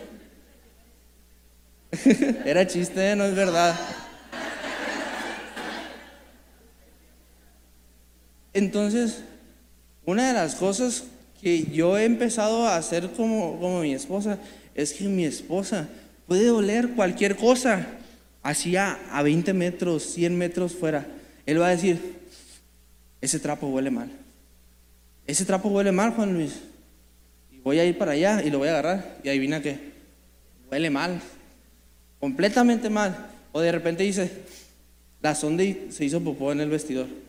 Era 2.45 2.67
chiste, 2.67 3.15
no 3.15 3.23
es 3.23 3.35
verdad. 3.35 3.75
Entonces, 8.57 9.19
una 10.03 10.29
de 10.29 10.33
las 10.33 10.55
cosas 10.55 11.03
que 11.39 11.65
yo 11.65 11.95
he 11.95 12.05
empezado 12.05 12.65
a 12.65 12.75
hacer 12.75 13.11
como, 13.11 13.59
como 13.59 13.81
mi 13.81 13.93
esposa 13.93 14.39
es 14.73 14.93
que 14.93 15.03
mi 15.03 15.25
esposa 15.25 15.87
puede 16.25 16.49
oler 16.49 16.89
cualquier 16.95 17.35
cosa, 17.35 17.85
así 18.41 18.75
a, 18.75 18.97
20 19.23 19.53
metros, 19.53 20.01
100 20.05 20.35
metros 20.35 20.73
fuera. 20.73 21.05
Él 21.45 21.61
va 21.61 21.67
a 21.67 21.75
decir, 21.75 22.15
ese 23.21 23.37
trapo 23.37 23.67
huele 23.67 23.91
mal. 23.91 24.09
Ese 25.27 25.45
trapo 25.45 25.69
huele 25.69 25.91
mal, 25.91 26.13
Juan 26.13 26.33
Luis. 26.33 26.53
Y 27.51 27.59
voy 27.59 27.77
a 27.77 27.85
ir 27.85 27.95
para 27.95 28.13
allá 28.13 28.41
y 28.41 28.49
lo 28.49 28.57
voy 28.57 28.69
a 28.69 28.71
agarrar. 28.71 29.19
Y 29.23 29.29
adivina 29.29 29.61
qué, 29.61 29.77
huele 30.71 30.89
mal. 30.89 31.21
Completamente 32.19 32.89
mal. 32.89 33.27
O 33.51 33.61
de 33.61 33.71
repente 33.71 34.01
dice, 34.01 34.31
la 35.21 35.35
sonda 35.35 35.63
se 35.91 36.05
hizo 36.05 36.21
popó 36.21 36.51
en 36.51 36.61
el 36.61 36.71
vestidor. 36.71 37.26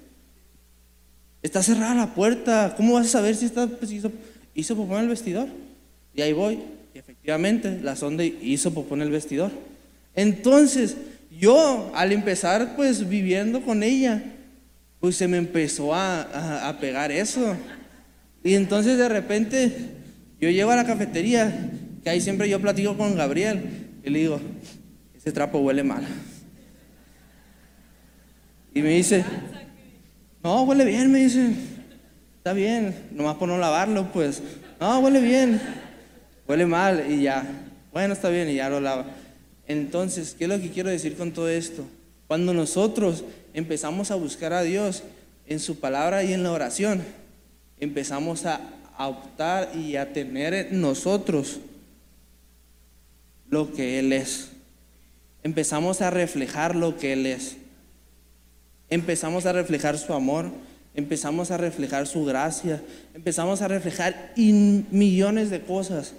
Está 1.42 1.62
cerrada 1.62 1.94
la 1.94 2.14
puerta. 2.14 2.74
¿Cómo 2.76 2.94
vas 2.94 3.06
a 3.06 3.10
saber 3.10 3.34
si 3.36 3.46
está, 3.46 3.66
pues, 3.66 3.92
hizo, 3.92 4.10
hizo 4.54 4.76
popó 4.76 4.96
en 4.96 5.04
el 5.04 5.08
vestidor? 5.08 5.48
Y 6.14 6.22
ahí 6.22 6.32
voy. 6.32 6.58
Y 6.94 6.98
efectivamente, 6.98 7.80
la 7.82 7.96
sonda 7.96 8.24
hizo 8.24 8.72
popó 8.74 8.94
en 8.94 9.02
el 9.02 9.10
vestidor. 9.10 9.52
Entonces, 10.14 10.96
yo 11.38 11.92
al 11.94 12.12
empezar 12.12 12.74
pues 12.74 13.08
viviendo 13.08 13.62
con 13.62 13.82
ella, 13.82 14.22
pues 15.00 15.16
se 15.16 15.28
me 15.28 15.36
empezó 15.36 15.94
a, 15.94 16.68
a, 16.68 16.80
pegar 16.80 17.12
eso. 17.12 17.56
Y 18.42 18.54
entonces 18.54 18.98
de 18.98 19.08
repente 19.08 19.72
yo 20.40 20.50
llego 20.50 20.70
a 20.70 20.76
la 20.76 20.86
cafetería, 20.86 21.70
que 22.02 22.10
ahí 22.10 22.20
siempre 22.20 22.48
yo 22.48 22.60
platico 22.60 22.96
con 22.96 23.14
Gabriel, 23.14 23.62
y 24.04 24.10
le 24.10 24.18
digo, 24.18 24.40
ese 25.16 25.30
trapo 25.30 25.58
huele 25.58 25.84
mal. 25.84 26.04
Y 28.74 28.82
me 28.82 28.90
dice, 28.90 29.24
no, 30.48 30.62
huele 30.62 30.86
bien, 30.86 31.12
me 31.12 31.18
dice. 31.18 31.50
Está 32.38 32.54
bien, 32.54 33.08
nomás 33.10 33.36
por 33.36 33.46
no 33.46 33.58
lavarlo, 33.58 34.10
pues. 34.14 34.42
No, 34.80 34.98
huele 35.00 35.20
bien. 35.20 35.60
Huele 36.48 36.64
mal 36.64 37.04
y 37.06 37.24
ya. 37.24 37.46
Bueno, 37.92 38.14
está 38.14 38.30
bien 38.30 38.48
y 38.48 38.54
ya 38.54 38.70
lo 38.70 38.80
lava. 38.80 39.04
Entonces, 39.66 40.34
¿qué 40.38 40.44
es 40.44 40.50
lo 40.50 40.58
que 40.58 40.70
quiero 40.70 40.88
decir 40.88 41.18
con 41.18 41.32
todo 41.32 41.50
esto? 41.50 41.84
Cuando 42.28 42.54
nosotros 42.54 43.24
empezamos 43.52 44.10
a 44.10 44.14
buscar 44.14 44.54
a 44.54 44.62
Dios 44.62 45.02
en 45.46 45.60
su 45.60 45.80
palabra 45.80 46.24
y 46.24 46.32
en 46.32 46.42
la 46.42 46.52
oración, 46.52 47.04
empezamos 47.78 48.46
a, 48.46 48.62
a 48.96 49.06
optar 49.06 49.72
y 49.76 49.96
a 49.96 50.14
tener 50.14 50.54
en 50.54 50.80
nosotros 50.80 51.60
lo 53.50 53.70
que 53.74 53.98
Él 53.98 54.14
es. 54.14 54.48
Empezamos 55.42 56.00
a 56.00 56.08
reflejar 56.08 56.74
lo 56.74 56.96
que 56.96 57.12
Él 57.12 57.26
es 57.26 57.57
empezamos 58.90 59.46
a 59.46 59.52
reflejar 59.52 59.98
su 59.98 60.12
amor, 60.12 60.50
empezamos 60.94 61.50
a 61.50 61.56
reflejar 61.56 62.06
su 62.06 62.24
gracia, 62.24 62.82
empezamos 63.14 63.62
a 63.62 63.68
reflejar 63.68 64.32
millones 64.36 65.50
de 65.50 65.60
cosas, 65.60 66.12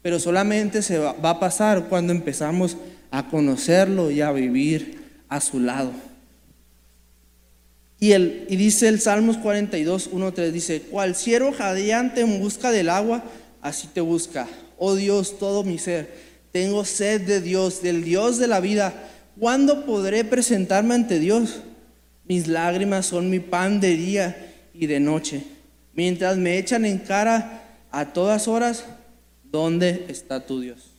pero 0.00 0.18
solamente 0.18 0.82
se 0.82 0.98
va, 0.98 1.14
a 1.22 1.40
pasar 1.40 1.88
cuando 1.88 2.12
empezamos 2.12 2.76
a 3.10 3.28
conocerlo 3.28 4.10
y 4.10 4.20
a 4.20 4.32
vivir 4.32 5.02
a 5.28 5.40
su 5.40 5.60
lado. 5.60 5.92
Y, 8.00 8.12
el, 8.12 8.46
y 8.48 8.56
dice 8.56 8.88
el 8.88 9.00
Salmos 9.00 9.36
42, 9.36 10.08
1, 10.10 10.32
3, 10.32 10.52
dice, 10.52 10.82
cual 10.82 11.14
ciervo 11.14 11.52
jadeante 11.52 12.22
en 12.22 12.40
busca 12.40 12.72
del 12.72 12.88
agua, 12.88 13.22
así 13.60 13.86
te 13.86 14.00
busca. 14.00 14.48
Oh 14.76 14.96
Dios, 14.96 15.38
todo 15.38 15.62
mi 15.62 15.78
ser, 15.78 16.12
tengo 16.50 16.84
sed 16.84 17.20
de 17.20 17.40
Dios, 17.40 17.80
del 17.80 18.02
Dios 18.02 18.38
de 18.38 18.48
la 18.48 18.58
vida. 18.58 18.92
¿Cuándo 19.38 19.86
podré 19.86 20.24
presentarme 20.24 20.94
ante 20.94 21.20
Dios? 21.20 21.60
Mis 22.24 22.46
lágrimas 22.46 23.06
son 23.06 23.30
mi 23.30 23.40
pan 23.40 23.80
de 23.80 23.96
día 23.96 24.54
y 24.74 24.86
de 24.86 25.00
noche. 25.00 25.44
Mientras 25.94 26.36
me 26.36 26.58
echan 26.58 26.84
en 26.84 26.98
cara 26.98 27.62
a 27.90 28.12
todas 28.12 28.48
horas, 28.48 28.84
¿dónde 29.44 30.06
está 30.08 30.46
tu 30.46 30.60
Dios? 30.60 30.92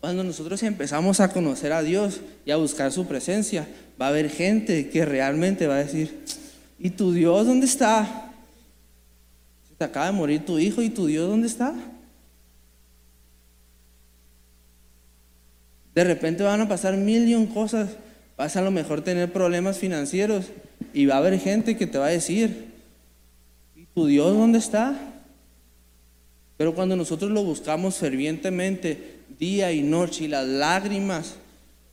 Cuando 0.00 0.24
nosotros 0.24 0.62
empezamos 0.62 1.20
a 1.20 1.32
conocer 1.32 1.72
a 1.72 1.82
Dios 1.82 2.20
y 2.44 2.50
a 2.50 2.56
buscar 2.56 2.92
su 2.92 3.06
presencia, 3.06 3.66
va 4.00 4.06
a 4.06 4.10
haber 4.10 4.30
gente 4.30 4.88
que 4.90 5.04
realmente 5.04 5.66
va 5.66 5.76
a 5.76 5.84
decir, 5.84 6.22
¿y 6.78 6.90
tu 6.90 7.12
Dios 7.12 7.46
dónde 7.46 7.66
está? 7.66 8.32
Se 9.68 9.74
te 9.74 9.84
acaba 9.84 10.06
de 10.06 10.12
morir 10.12 10.44
tu 10.44 10.58
hijo 10.58 10.82
y 10.82 10.90
tu 10.90 11.06
Dios 11.06 11.28
dónde 11.28 11.46
está? 11.46 11.74
De 15.94 16.04
repente 16.04 16.42
van 16.42 16.60
a 16.60 16.68
pasar 16.68 16.96
mil 16.96 17.26
y 17.26 17.34
un 17.34 17.46
cosas 17.46 17.88
vas 18.36 18.56
a 18.56 18.62
lo 18.62 18.70
mejor 18.70 19.02
tener 19.02 19.32
problemas 19.32 19.78
financieros 19.78 20.46
y 20.92 21.06
va 21.06 21.14
a 21.14 21.18
haber 21.18 21.38
gente 21.38 21.76
que 21.76 21.86
te 21.86 21.98
va 21.98 22.06
a 22.06 22.10
decir, 22.10 22.72
¿y 23.74 23.86
tu 23.86 24.06
Dios 24.06 24.36
dónde 24.36 24.58
está? 24.58 24.96
Pero 26.56 26.74
cuando 26.74 26.96
nosotros 26.96 27.30
lo 27.30 27.44
buscamos 27.44 27.96
fervientemente, 27.96 29.16
día 29.38 29.72
y 29.72 29.82
noche, 29.82 30.24
y 30.24 30.28
las 30.28 30.46
lágrimas 30.46 31.34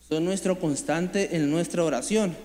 son 0.08 0.26
nuestro 0.26 0.60
constante 0.60 1.36
en 1.36 1.50
nuestra 1.50 1.84
oración, 1.84 2.36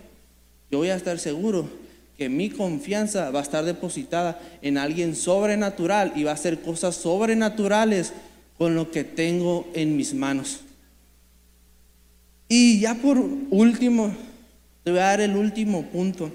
yo 0.71 0.79
voy 0.79 0.91
a 0.91 0.97
estar 0.97 1.19
seguro 1.19 1.69
que 2.17 2.29
mi 2.29 2.51
confianza 2.51 3.31
va 3.31 3.39
a 3.39 3.43
estar 3.43 3.65
depositada 3.65 4.41
en 4.61 4.77
alguien 4.77 5.15
sobrenatural 5.15 6.13
y 6.17 6.25
va 6.25 6.33
a 6.33 6.35
hacer 6.35 6.61
cosas 6.61 6.97
sobrenaturales 6.97 8.13
con 8.59 8.75
lo 8.75 8.91
que 8.91 9.05
tengo 9.05 9.69
en 9.75 9.97
mis 9.97 10.15
manos. 10.15 10.61
Y 12.49 12.81
ya 12.81 12.95
por 12.95 13.19
último, 13.19 14.11
te 14.83 14.91
voy 14.91 15.01
a 15.01 15.05
dar 15.05 15.21
el 15.21 15.37
último 15.37 15.85
punto. 15.85 16.33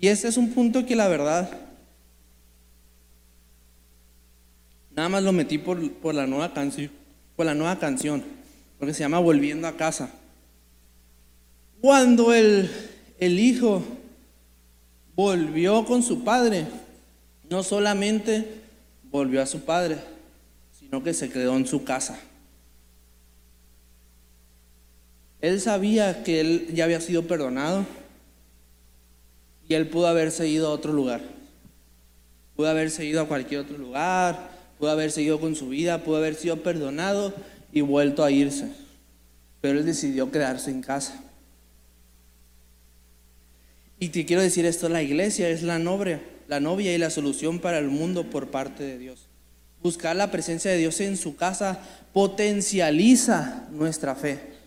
Y 0.00 0.08
este 0.08 0.28
es 0.28 0.36
un 0.36 0.50
punto 0.50 0.84
que 0.84 0.96
la 0.96 1.06
verdad, 1.06 1.50
nada 4.96 5.08
más 5.08 5.22
lo 5.22 5.32
metí 5.32 5.58
por, 5.58 5.78
la 6.14 6.26
nueva 6.26 6.52
canción, 6.52 6.90
por 7.36 7.46
la 7.46 7.54
nueva 7.54 7.78
canción, 7.78 8.24
porque 8.78 8.92
se 8.92 9.00
llama 9.00 9.20
Volviendo 9.20 9.68
a 9.68 9.76
casa. 9.76 10.10
Cuando 11.80 12.34
el, 12.34 12.68
el 13.18 13.38
hijo 13.38 13.84
volvió 15.14 15.84
con 15.84 16.02
su 16.02 16.24
padre, 16.24 16.66
no 17.48 17.62
solamente 17.62 18.62
volvió 19.10 19.42
a 19.42 19.46
su 19.46 19.60
padre, 19.60 19.98
sino 20.78 21.04
que 21.04 21.14
se 21.14 21.30
quedó 21.30 21.56
en 21.56 21.66
su 21.66 21.84
casa. 21.84 22.18
Él 25.40 25.60
sabía 25.60 26.22
que 26.22 26.40
él 26.40 26.68
ya 26.74 26.84
había 26.84 27.00
sido 27.00 27.26
perdonado 27.26 27.86
y 29.68 29.74
él 29.74 29.88
pudo 29.88 30.06
haberse 30.06 30.48
ido 30.48 30.68
a 30.68 30.70
otro 30.70 30.92
lugar. 30.92 31.22
Pudo 32.56 32.68
haberse 32.68 33.04
ido 33.04 33.22
a 33.22 33.28
cualquier 33.28 33.60
otro 33.60 33.78
lugar, 33.78 34.50
pudo 34.78 34.90
haber 34.90 35.12
seguido 35.12 35.40
con 35.40 35.54
su 35.54 35.68
vida, 35.68 36.02
pudo 36.04 36.16
haber 36.16 36.34
sido 36.34 36.62
perdonado 36.62 37.32
y 37.72 37.80
vuelto 37.80 38.24
a 38.24 38.30
irse. 38.30 38.70
Pero 39.60 39.78
él 39.78 39.86
decidió 39.86 40.30
quedarse 40.30 40.70
en 40.70 40.82
casa. 40.82 41.22
Y 43.98 44.08
te 44.08 44.24
quiero 44.24 44.42
decir 44.42 44.66
esto, 44.66 44.88
la 44.88 45.02
iglesia 45.02 45.48
es 45.50 45.62
la 45.62 45.78
novia, 45.78 46.22
la 46.48 46.58
novia 46.58 46.94
y 46.94 46.98
la 46.98 47.10
solución 47.10 47.60
para 47.60 47.78
el 47.78 47.88
mundo 47.88 48.24
por 48.28 48.50
parte 48.50 48.82
de 48.82 48.98
Dios. 48.98 49.26
Buscar 49.82 50.16
la 50.16 50.30
presencia 50.30 50.70
de 50.70 50.78
Dios 50.78 51.00
en 51.00 51.16
su 51.16 51.36
casa 51.36 51.80
potencializa 52.12 53.68
nuestra 53.70 54.14
fe. 54.14 54.59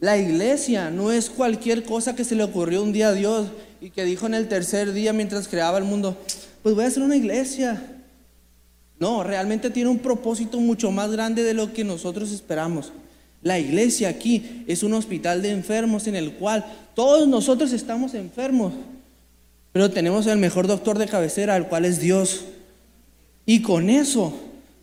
La 0.00 0.16
iglesia 0.16 0.90
no 0.90 1.12
es 1.12 1.28
cualquier 1.28 1.84
cosa 1.84 2.16
que 2.16 2.24
se 2.24 2.34
le 2.34 2.42
ocurrió 2.42 2.82
un 2.82 2.92
día 2.92 3.08
a 3.08 3.12
Dios 3.12 3.48
y 3.82 3.90
que 3.90 4.04
dijo 4.04 4.26
en 4.26 4.32
el 4.32 4.48
tercer 4.48 4.94
día 4.94 5.12
mientras 5.12 5.46
creaba 5.46 5.76
el 5.76 5.84
mundo, 5.84 6.16
pues 6.62 6.74
voy 6.74 6.84
a 6.84 6.88
hacer 6.88 7.02
una 7.02 7.16
iglesia. 7.16 7.82
No, 8.98 9.22
realmente 9.22 9.68
tiene 9.68 9.90
un 9.90 9.98
propósito 9.98 10.58
mucho 10.58 10.90
más 10.90 11.10
grande 11.10 11.42
de 11.42 11.52
lo 11.52 11.74
que 11.74 11.84
nosotros 11.84 12.32
esperamos. 12.32 12.92
La 13.42 13.58
iglesia 13.58 14.08
aquí 14.08 14.64
es 14.66 14.82
un 14.82 14.94
hospital 14.94 15.42
de 15.42 15.50
enfermos 15.50 16.06
en 16.06 16.16
el 16.16 16.32
cual 16.32 16.64
todos 16.94 17.28
nosotros 17.28 17.72
estamos 17.72 18.14
enfermos, 18.14 18.72
pero 19.72 19.90
tenemos 19.90 20.26
el 20.26 20.38
mejor 20.38 20.66
doctor 20.66 20.98
de 20.98 21.08
cabecera, 21.08 21.56
el 21.56 21.66
cual 21.66 21.84
es 21.84 22.00
Dios. 22.00 22.44
Y 23.44 23.60
con 23.60 23.90
eso 23.90 24.32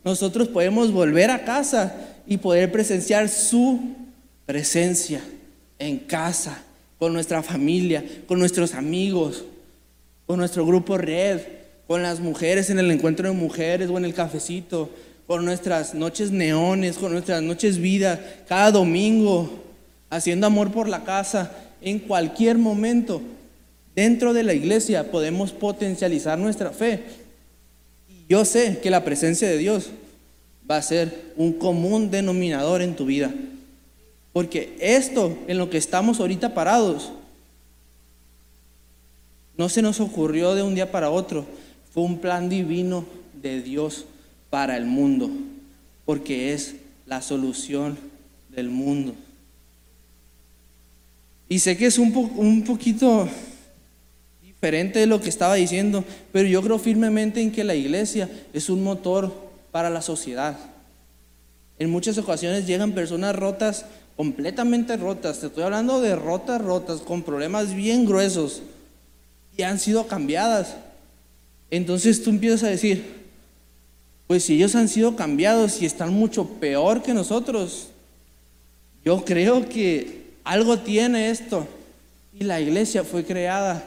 nosotros 0.03 0.47
podemos 0.47 0.91
volver 0.91 1.31
a 1.31 1.43
casa 1.43 1.95
y 2.27 2.37
poder 2.37 2.71
presenciar 2.71 3.29
su 3.29 3.79
presencia 4.47 5.21
en 5.77 5.99
casa, 5.99 6.63
con 6.97 7.13
nuestra 7.13 7.43
familia, 7.43 8.03
con 8.25 8.39
nuestros 8.39 8.73
amigos, 8.73 9.43
con 10.25 10.39
nuestro 10.39 10.65
grupo 10.65 10.97
red, 10.97 11.41
con 11.85 12.01
las 12.01 12.19
mujeres 12.19 12.71
en 12.71 12.79
el 12.79 12.89
encuentro 12.89 13.27
de 13.27 13.35
mujeres 13.35 13.89
o 13.89 13.97
en 13.97 14.05
el 14.05 14.15
cafecito, 14.15 14.89
con 15.27 15.45
nuestras 15.45 15.93
noches 15.93 16.31
neones, 16.31 16.97
con 16.97 17.11
nuestras 17.11 17.43
noches 17.43 17.77
vida, 17.77 18.19
cada 18.47 18.71
domingo, 18.71 19.49
haciendo 20.09 20.47
amor 20.47 20.71
por 20.71 20.87
la 20.87 21.03
casa, 21.03 21.51
en 21.81 21.99
cualquier 21.99 22.57
momento. 22.57 23.21
Dentro 23.95 24.33
de 24.33 24.43
la 24.43 24.53
iglesia 24.53 25.11
podemos 25.11 25.51
potencializar 25.51 26.39
nuestra 26.39 26.71
fe. 26.71 27.03
Yo 28.29 28.45
sé 28.45 28.79
que 28.81 28.89
la 28.89 29.03
presencia 29.03 29.49
de 29.49 29.57
Dios 29.57 29.89
va 30.69 30.77
a 30.77 30.81
ser 30.81 31.33
un 31.35 31.53
común 31.53 32.09
denominador 32.09 32.81
en 32.81 32.95
tu 32.95 33.05
vida. 33.05 33.29
Porque 34.37 34.77
esto 34.79 35.35
en 35.47 35.57
lo 35.57 35.71
que 35.71 35.79
estamos 35.79 36.19
ahorita 36.19 36.53
parados 36.53 37.09
no 39.57 39.67
se 39.67 39.81
nos 39.81 39.99
ocurrió 39.99 40.53
de 40.53 40.61
un 40.61 40.75
día 40.75 40.91
para 40.91 41.09
otro. 41.09 41.43
Fue 41.91 42.03
un 42.03 42.19
plan 42.19 42.47
divino 42.47 43.03
de 43.41 43.63
Dios 43.63 44.05
para 44.51 44.77
el 44.77 44.85
mundo. 44.85 45.31
Porque 46.05 46.53
es 46.53 46.75
la 47.07 47.23
solución 47.23 47.97
del 48.49 48.69
mundo. 48.69 49.15
Y 51.49 51.57
sé 51.57 51.75
que 51.75 51.87
es 51.87 51.97
un, 51.97 52.15
un 52.35 52.63
poquito 52.63 53.27
diferente 54.43 54.99
de 54.99 55.07
lo 55.07 55.19
que 55.19 55.29
estaba 55.29 55.55
diciendo, 55.55 56.03
pero 56.31 56.47
yo 56.47 56.61
creo 56.61 56.77
firmemente 56.77 57.41
en 57.41 57.51
que 57.51 57.63
la 57.63 57.73
iglesia 57.73 58.29
es 58.53 58.69
un 58.69 58.83
motor 58.83 59.33
para 59.71 59.89
la 59.89 60.03
sociedad. 60.03 60.59
En 61.79 61.89
muchas 61.89 62.19
ocasiones 62.19 62.67
llegan 62.67 62.91
personas 62.91 63.35
rotas, 63.35 63.87
completamente 64.17 64.97
rotas, 64.97 65.39
te 65.39 65.45
estoy 65.45 65.63
hablando 65.63 66.01
de 66.01 66.15
rotas, 66.15 66.59
rotas, 66.59 67.01
con 67.01 67.21
problemas 67.21 67.75
bien 67.75 68.05
gruesos, 68.05 68.63
y 69.55 69.61
han 69.61 69.79
sido 69.79 70.07
cambiadas. 70.07 70.75
Entonces 71.69 72.23
tú 72.23 72.31
empiezas 72.31 72.63
a 72.63 72.69
decir, 72.69 73.05
pues 74.25 74.43
si 74.43 74.55
ellos 74.55 74.75
han 74.75 74.89
sido 74.89 75.15
cambiados 75.15 75.81
y 75.81 75.85
están 75.85 76.13
mucho 76.13 76.45
peor 76.59 77.03
que 77.03 77.13
nosotros, 77.13 77.89
yo 79.05 79.23
creo 79.23 79.69
que 79.69 80.33
algo 80.43 80.79
tiene 80.79 81.29
esto. 81.29 81.67
Y 82.33 82.43
la 82.43 82.59
iglesia 82.59 83.03
fue 83.03 83.23
creada 83.23 83.83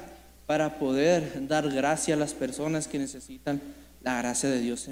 para 0.47 0.78
poder 0.78 1.47
dar 1.49 1.68
gracia 1.70 2.14
a 2.14 2.18
las 2.18 2.35
personas 2.35 2.87
que 2.89 2.99
necesitan 2.99 3.61
la 4.03 4.18
gracia 4.18 4.49
de 4.49 4.61
Dios 4.61 4.89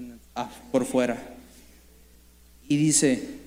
por 0.70 0.84
fuera. 0.84 1.16
Y 2.68 2.76
dice, 2.76 3.37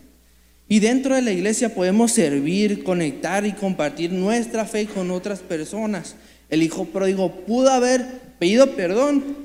y 0.72 0.80
dentro 0.80 1.16
de 1.16 1.22
la 1.22 1.34
iglesia 1.34 1.76
podemos 1.76 2.14
servir, 2.14 2.86
conectar 2.86 3.46
y 3.46 3.52
compartir 3.52 4.14
nuestra 4.14 4.64
fe 4.64 4.86
con 4.86 5.12
otras 5.12 5.40
personas. 5.40 6.16
El 6.50 6.64
hijo 6.64 6.86
pródigo 6.86 7.30
pudo 7.46 7.72
haber 7.72 8.06
pedido 8.40 8.72
perdón 8.72 9.36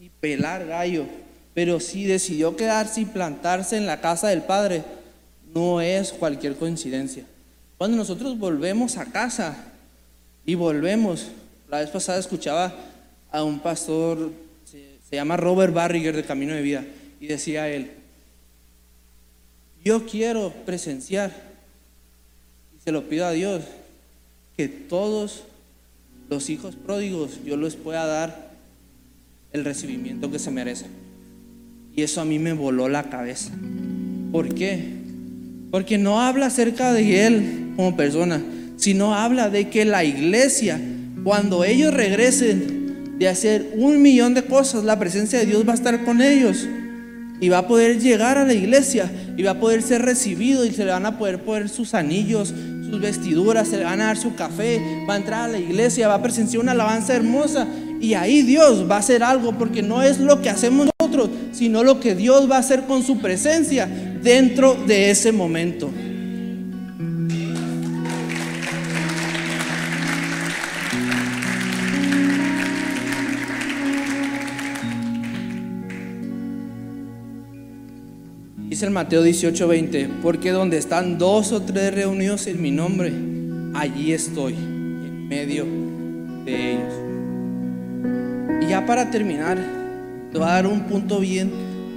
y 0.00 0.08
pelar 0.08 0.68
gallo, 0.68 1.06
pero 1.52 1.80
si 1.80 2.04
decidió 2.04 2.54
quedarse 2.54 3.00
y 3.00 3.06
plantarse 3.06 3.76
en 3.76 3.86
la 3.86 4.00
casa 4.00 4.28
del 4.28 4.42
Padre, 4.42 4.84
no 5.52 5.80
es 5.80 6.12
cualquier 6.12 6.54
coincidencia. 6.54 7.24
Cuando 7.76 7.96
nosotros 7.96 8.38
volvemos 8.38 8.98
a 8.98 9.06
casa 9.06 9.56
y 10.46 10.54
volvemos, 10.54 11.26
la 11.68 11.80
vez 11.80 11.90
pasada 11.90 12.20
escuchaba 12.20 12.72
a 13.32 13.42
un 13.42 13.58
pastor, 13.58 14.30
se, 14.64 15.16
llama 15.16 15.36
Robert 15.36 15.74
Barriger 15.74 16.14
de 16.14 16.22
Camino 16.22 16.54
de 16.54 16.62
Vida, 16.62 16.84
y 17.20 17.26
decía 17.26 17.68
él, 17.68 17.97
yo 19.84 20.06
quiero 20.06 20.52
presenciar, 20.66 21.32
y 22.76 22.82
se 22.82 22.92
lo 22.92 23.08
pido 23.08 23.26
a 23.26 23.32
Dios, 23.32 23.62
que 24.56 24.68
todos 24.68 25.44
los 26.28 26.50
hijos 26.50 26.74
pródigos 26.74 27.38
yo 27.44 27.56
les 27.56 27.76
pueda 27.76 28.06
dar 28.06 28.50
el 29.52 29.64
recibimiento 29.64 30.30
que 30.30 30.38
se 30.38 30.50
merecen. 30.50 30.88
Y 31.94 32.02
eso 32.02 32.20
a 32.20 32.24
mí 32.24 32.38
me 32.38 32.52
voló 32.52 32.88
la 32.88 33.08
cabeza. 33.10 33.52
¿Por 34.30 34.54
qué? 34.54 34.98
Porque 35.70 35.98
no 35.98 36.20
habla 36.20 36.46
acerca 36.46 36.92
de 36.92 37.26
él 37.26 37.72
como 37.76 37.96
persona, 37.96 38.42
sino 38.76 39.14
habla 39.14 39.48
de 39.48 39.70
que 39.70 39.84
la 39.84 40.04
iglesia, 40.04 40.80
cuando 41.24 41.64
ellos 41.64 41.94
regresen 41.94 43.18
de 43.18 43.28
hacer 43.28 43.72
un 43.76 44.00
millón 44.02 44.34
de 44.34 44.44
cosas, 44.44 44.84
la 44.84 44.98
presencia 44.98 45.38
de 45.38 45.46
Dios 45.46 45.66
va 45.66 45.72
a 45.72 45.76
estar 45.76 46.04
con 46.04 46.20
ellos 46.20 46.66
y 47.40 47.48
va 47.48 47.58
a 47.58 47.66
poder 47.66 48.00
llegar 48.00 48.38
a 48.38 48.44
la 48.44 48.54
iglesia 48.54 49.10
y 49.36 49.42
va 49.42 49.52
a 49.52 49.60
poder 49.60 49.82
ser 49.82 50.02
recibido 50.02 50.64
y 50.64 50.70
se 50.70 50.84
le 50.84 50.90
van 50.90 51.06
a 51.06 51.18
poder 51.18 51.42
poner 51.42 51.68
sus 51.68 51.94
anillos, 51.94 52.52
sus 52.88 53.00
vestiduras, 53.00 53.68
se 53.68 53.76
le 53.76 53.84
van 53.84 54.00
a 54.00 54.06
dar 54.06 54.16
su 54.16 54.34
café, 54.34 54.80
va 55.08 55.14
a 55.14 55.18
entrar 55.18 55.48
a 55.48 55.52
la 55.52 55.58
iglesia, 55.58 56.08
va 56.08 56.14
a 56.14 56.22
presenciar 56.22 56.62
una 56.62 56.72
alabanza 56.72 57.14
hermosa 57.14 57.66
y 58.00 58.14
ahí 58.14 58.42
Dios 58.42 58.88
va 58.90 58.96
a 58.96 59.00
hacer 59.00 59.22
algo 59.22 59.56
porque 59.56 59.82
no 59.82 60.02
es 60.02 60.18
lo 60.18 60.40
que 60.40 60.50
hacemos 60.50 60.88
nosotros, 61.00 61.30
sino 61.52 61.82
lo 61.82 62.00
que 62.00 62.14
Dios 62.14 62.50
va 62.50 62.56
a 62.56 62.60
hacer 62.60 62.84
con 62.84 63.02
su 63.02 63.18
presencia 63.18 63.88
dentro 64.22 64.74
de 64.86 65.10
ese 65.10 65.32
momento. 65.32 65.90
Dice 78.78 78.86
el 78.86 78.92
Mateo 78.92 79.24
18:20, 79.24 80.08
porque 80.22 80.52
donde 80.52 80.78
están 80.78 81.18
dos 81.18 81.50
o 81.50 81.60
tres 81.62 81.92
reunidos 81.92 82.46
en 82.46 82.62
mi 82.62 82.70
nombre, 82.70 83.12
allí 83.74 84.12
estoy, 84.12 84.52
en 84.52 85.26
medio 85.26 85.66
de 86.44 86.74
ellos. 86.74 86.94
Y 88.62 88.68
ya 88.70 88.86
para 88.86 89.10
terminar, 89.10 89.58
te 90.30 90.38
voy 90.38 90.46
a 90.46 90.52
dar 90.52 90.68
un 90.68 90.82
punto 90.82 91.18
bien, 91.18 91.50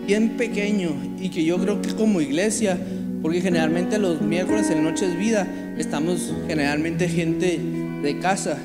bien 0.07 0.37
pequeño 0.37 0.95
y 1.19 1.29
que 1.29 1.45
yo 1.45 1.59
creo 1.59 1.83
que 1.83 1.93
como 1.93 2.19
iglesia, 2.19 2.79
porque 3.21 3.41
generalmente 3.41 3.99
los 3.99 4.19
miércoles 4.19 4.71
en 4.71 4.83
Noches 4.83 5.15
Vida 5.15 5.47
estamos 5.77 6.33
generalmente 6.47 7.07
gente 7.07 7.59
de 8.01 8.17
casa, 8.17 8.57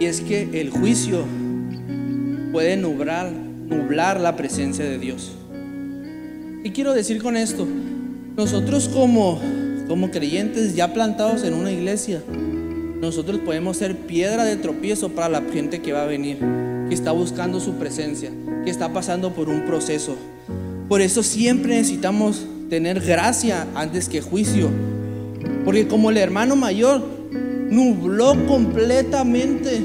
y 0.00 0.06
es 0.06 0.22
que 0.22 0.48
el 0.58 0.70
juicio 0.70 1.26
puede 2.52 2.78
nublar, 2.78 3.30
nublar 3.30 4.18
la 4.18 4.34
presencia 4.34 4.86
de 4.86 4.98
Dios. 4.98 5.37
¿Qué 6.62 6.72
quiero 6.72 6.92
decir 6.92 7.22
con 7.22 7.36
esto? 7.36 7.68
Nosotros 8.36 8.88
como, 8.88 9.40
como 9.86 10.10
creyentes 10.10 10.74
ya 10.74 10.92
plantados 10.92 11.44
en 11.44 11.54
una 11.54 11.70
iglesia, 11.70 12.20
nosotros 13.00 13.40
podemos 13.44 13.76
ser 13.76 13.96
piedra 13.96 14.44
de 14.44 14.56
tropiezo 14.56 15.10
para 15.10 15.28
la 15.28 15.42
gente 15.52 15.80
que 15.80 15.92
va 15.92 16.02
a 16.02 16.06
venir, 16.06 16.38
que 16.88 16.94
está 16.94 17.12
buscando 17.12 17.60
su 17.60 17.74
presencia, 17.74 18.32
que 18.64 18.70
está 18.70 18.92
pasando 18.92 19.32
por 19.34 19.48
un 19.48 19.66
proceso. 19.66 20.16
Por 20.88 21.00
eso 21.00 21.22
siempre 21.22 21.76
necesitamos 21.76 22.44
tener 22.68 23.00
gracia 23.00 23.68
antes 23.76 24.08
que 24.08 24.20
juicio. 24.20 24.68
Porque 25.64 25.86
como 25.86 26.10
el 26.10 26.16
hermano 26.16 26.56
mayor 26.56 27.02
nubló 27.70 28.34
completamente 28.46 29.80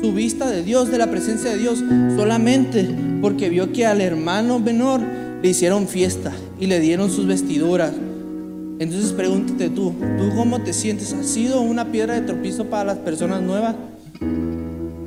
su 0.00 0.14
vista 0.14 0.48
de 0.48 0.62
Dios, 0.62 0.90
de 0.90 0.96
la 0.96 1.10
presencia 1.10 1.50
de 1.50 1.58
Dios, 1.58 1.84
solamente 2.16 2.88
porque 3.20 3.50
vio 3.50 3.72
que 3.72 3.84
al 3.84 4.00
hermano 4.00 4.58
menor 4.58 5.02
le 5.42 5.48
hicieron 5.48 5.88
fiesta 5.88 6.32
y 6.58 6.66
le 6.66 6.80
dieron 6.80 7.10
sus 7.10 7.26
vestiduras. 7.26 7.92
Entonces 8.78 9.12
pregúntate 9.12 9.70
tú, 9.70 9.92
¿tú 10.18 10.30
cómo 10.36 10.60
te 10.60 10.72
sientes? 10.72 11.12
¿Has 11.12 11.26
sido 11.26 11.60
una 11.60 11.90
piedra 11.90 12.14
de 12.14 12.22
tropiezo 12.22 12.66
para 12.66 12.84
las 12.84 12.98
personas 12.98 13.42
nuevas? 13.42 13.74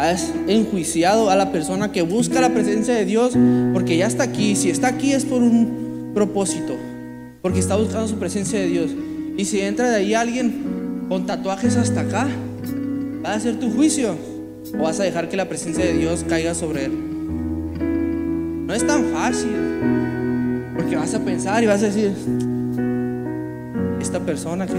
has 0.01 0.33
enjuiciado 0.47 1.29
a 1.29 1.35
la 1.35 1.51
persona 1.51 1.91
que 1.91 2.01
busca 2.01 2.41
la 2.41 2.49
presencia 2.49 2.95
de 2.95 3.05
Dios 3.05 3.33
porque 3.73 3.97
ya 3.97 4.07
está 4.07 4.23
aquí. 4.23 4.55
Si 4.55 4.69
está 4.69 4.87
aquí 4.87 5.13
es 5.13 5.25
por 5.25 5.43
un 5.43 6.11
propósito, 6.15 6.75
porque 7.41 7.59
está 7.59 7.75
buscando 7.75 8.07
su 8.07 8.15
presencia 8.15 8.59
de 8.59 8.67
Dios. 8.67 8.91
Y 9.37 9.45
si 9.45 9.61
entra 9.61 9.89
de 9.89 9.97
ahí 9.97 10.13
alguien 10.13 11.05
con 11.07 11.25
tatuajes 11.27 11.77
hasta 11.77 12.01
acá, 12.01 12.27
¿va 13.23 13.33
a 13.33 13.35
hacer 13.35 13.59
tu 13.59 13.71
juicio 13.71 14.15
o 14.73 14.83
vas 14.83 14.99
a 14.99 15.03
dejar 15.03 15.29
que 15.29 15.37
la 15.37 15.47
presencia 15.47 15.85
de 15.85 15.93
Dios 15.93 16.25
caiga 16.27 16.55
sobre 16.55 16.85
él? 16.85 16.91
No 18.65 18.73
es 18.73 18.85
tan 18.85 19.05
fácil, 19.05 19.51
porque 20.75 20.95
vas 20.95 21.13
a 21.13 21.19
pensar 21.19 21.63
y 21.63 21.67
vas 21.67 21.83
a 21.83 21.87
decir, 21.87 22.11
esta 24.01 24.19
persona 24.19 24.67
que 24.67 24.73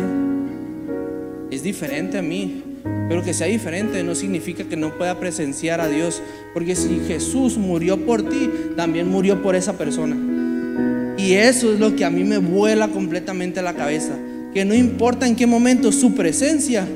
es 1.55 1.63
diferente 1.63 2.19
a 2.19 2.23
mí, 2.23 2.63
pero 3.09 3.23
que 3.23 3.35
sea 3.35 3.47
diferente 3.47 4.03
no 4.03 4.15
significa 4.15 4.65
que 4.65 4.77
no 4.77 4.97
pueda 4.97 5.19
presenciar 5.19 5.81
a 5.81 5.89
Dios, 5.89 6.23
porque 6.55 6.75
si 6.75 7.01
Jesús 7.07 7.59
murió 7.59 8.05
por 8.05 8.23
ti, 8.23 8.51
también 8.77 9.09
murió 9.09 9.43
por 9.43 9.55
esa 9.55 9.75
persona. 9.75 10.17
Y 11.19 11.35
eso 11.35 11.73
es 11.73 11.79
lo 11.79 11.95
que 11.95 12.05
a 12.05 12.11
mí 12.11 12.25
me 12.25 12.39
vuela 12.39 12.89
completamente 12.89 13.63
la 13.63 13.75
cabeza, 13.75 14.15
que 14.55 14.65
no 14.65 14.75
importa 14.75 15.27
en 15.27 15.37
qué 15.37 15.47
momento 15.47 15.93
su 15.93 16.15
presencia 16.15 16.87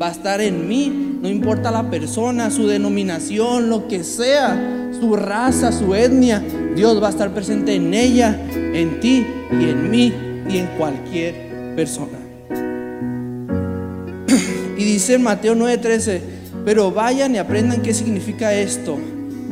va 0.00 0.08
a 0.08 0.12
estar 0.12 0.40
en 0.40 0.68
mí, 0.68 1.18
no 1.22 1.28
importa 1.28 1.70
la 1.70 1.90
persona, 1.90 2.50
su 2.50 2.66
denominación, 2.66 3.70
lo 3.70 3.88
que 3.88 4.04
sea, 4.04 4.90
su 4.98 5.16
raza, 5.16 5.72
su 5.72 5.94
etnia, 5.94 6.42
Dios 6.74 7.02
va 7.02 7.08
a 7.08 7.10
estar 7.10 7.34
presente 7.34 7.74
en 7.74 7.92
ella, 7.92 8.40
en 8.54 9.00
ti 9.00 9.26
y 9.50 9.64
en 9.64 9.90
mí 9.90 10.12
y 10.48 10.58
en 10.58 10.66
cualquier 10.78 11.74
persona. 11.76 12.18
Y 14.76 14.84
dice 14.84 15.14
en 15.14 15.22
Mateo 15.22 15.54
9:13, 15.54 16.20
pero 16.64 16.90
vayan 16.90 17.34
y 17.34 17.38
aprendan 17.38 17.82
qué 17.82 17.94
significa 17.94 18.54
esto. 18.54 18.98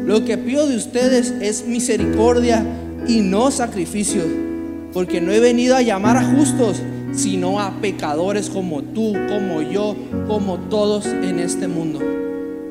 Lo 0.05 0.25
que 0.25 0.39
pido 0.39 0.67
de 0.67 0.77
ustedes 0.77 1.35
es 1.41 1.67
misericordia 1.67 2.65
y 3.07 3.21
no 3.21 3.51
sacrificio, 3.51 4.23
porque 4.93 5.21
no 5.21 5.31
he 5.31 5.41
venido 5.41 5.77
a 5.77 5.83
llamar 5.83 6.17
a 6.17 6.25
justos, 6.25 6.81
sino 7.13 7.61
a 7.61 7.81
pecadores 7.81 8.49
como 8.49 8.83
tú, 8.83 9.15
como 9.29 9.63
yo, 9.63 9.95
como 10.27 10.59
todos 10.59 11.07
en 11.07 11.39
este 11.39 11.69
mundo. 11.69 12.01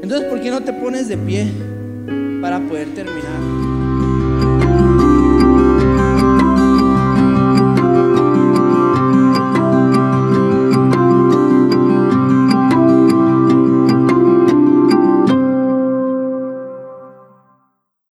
Entonces, 0.02 0.28
¿por 0.28 0.42
qué 0.42 0.50
no 0.50 0.62
te 0.62 0.74
pones 0.74 1.08
de 1.08 1.18
pie 1.18 1.48
para 2.42 2.60
poder 2.60 2.94
terminar? 2.94 3.69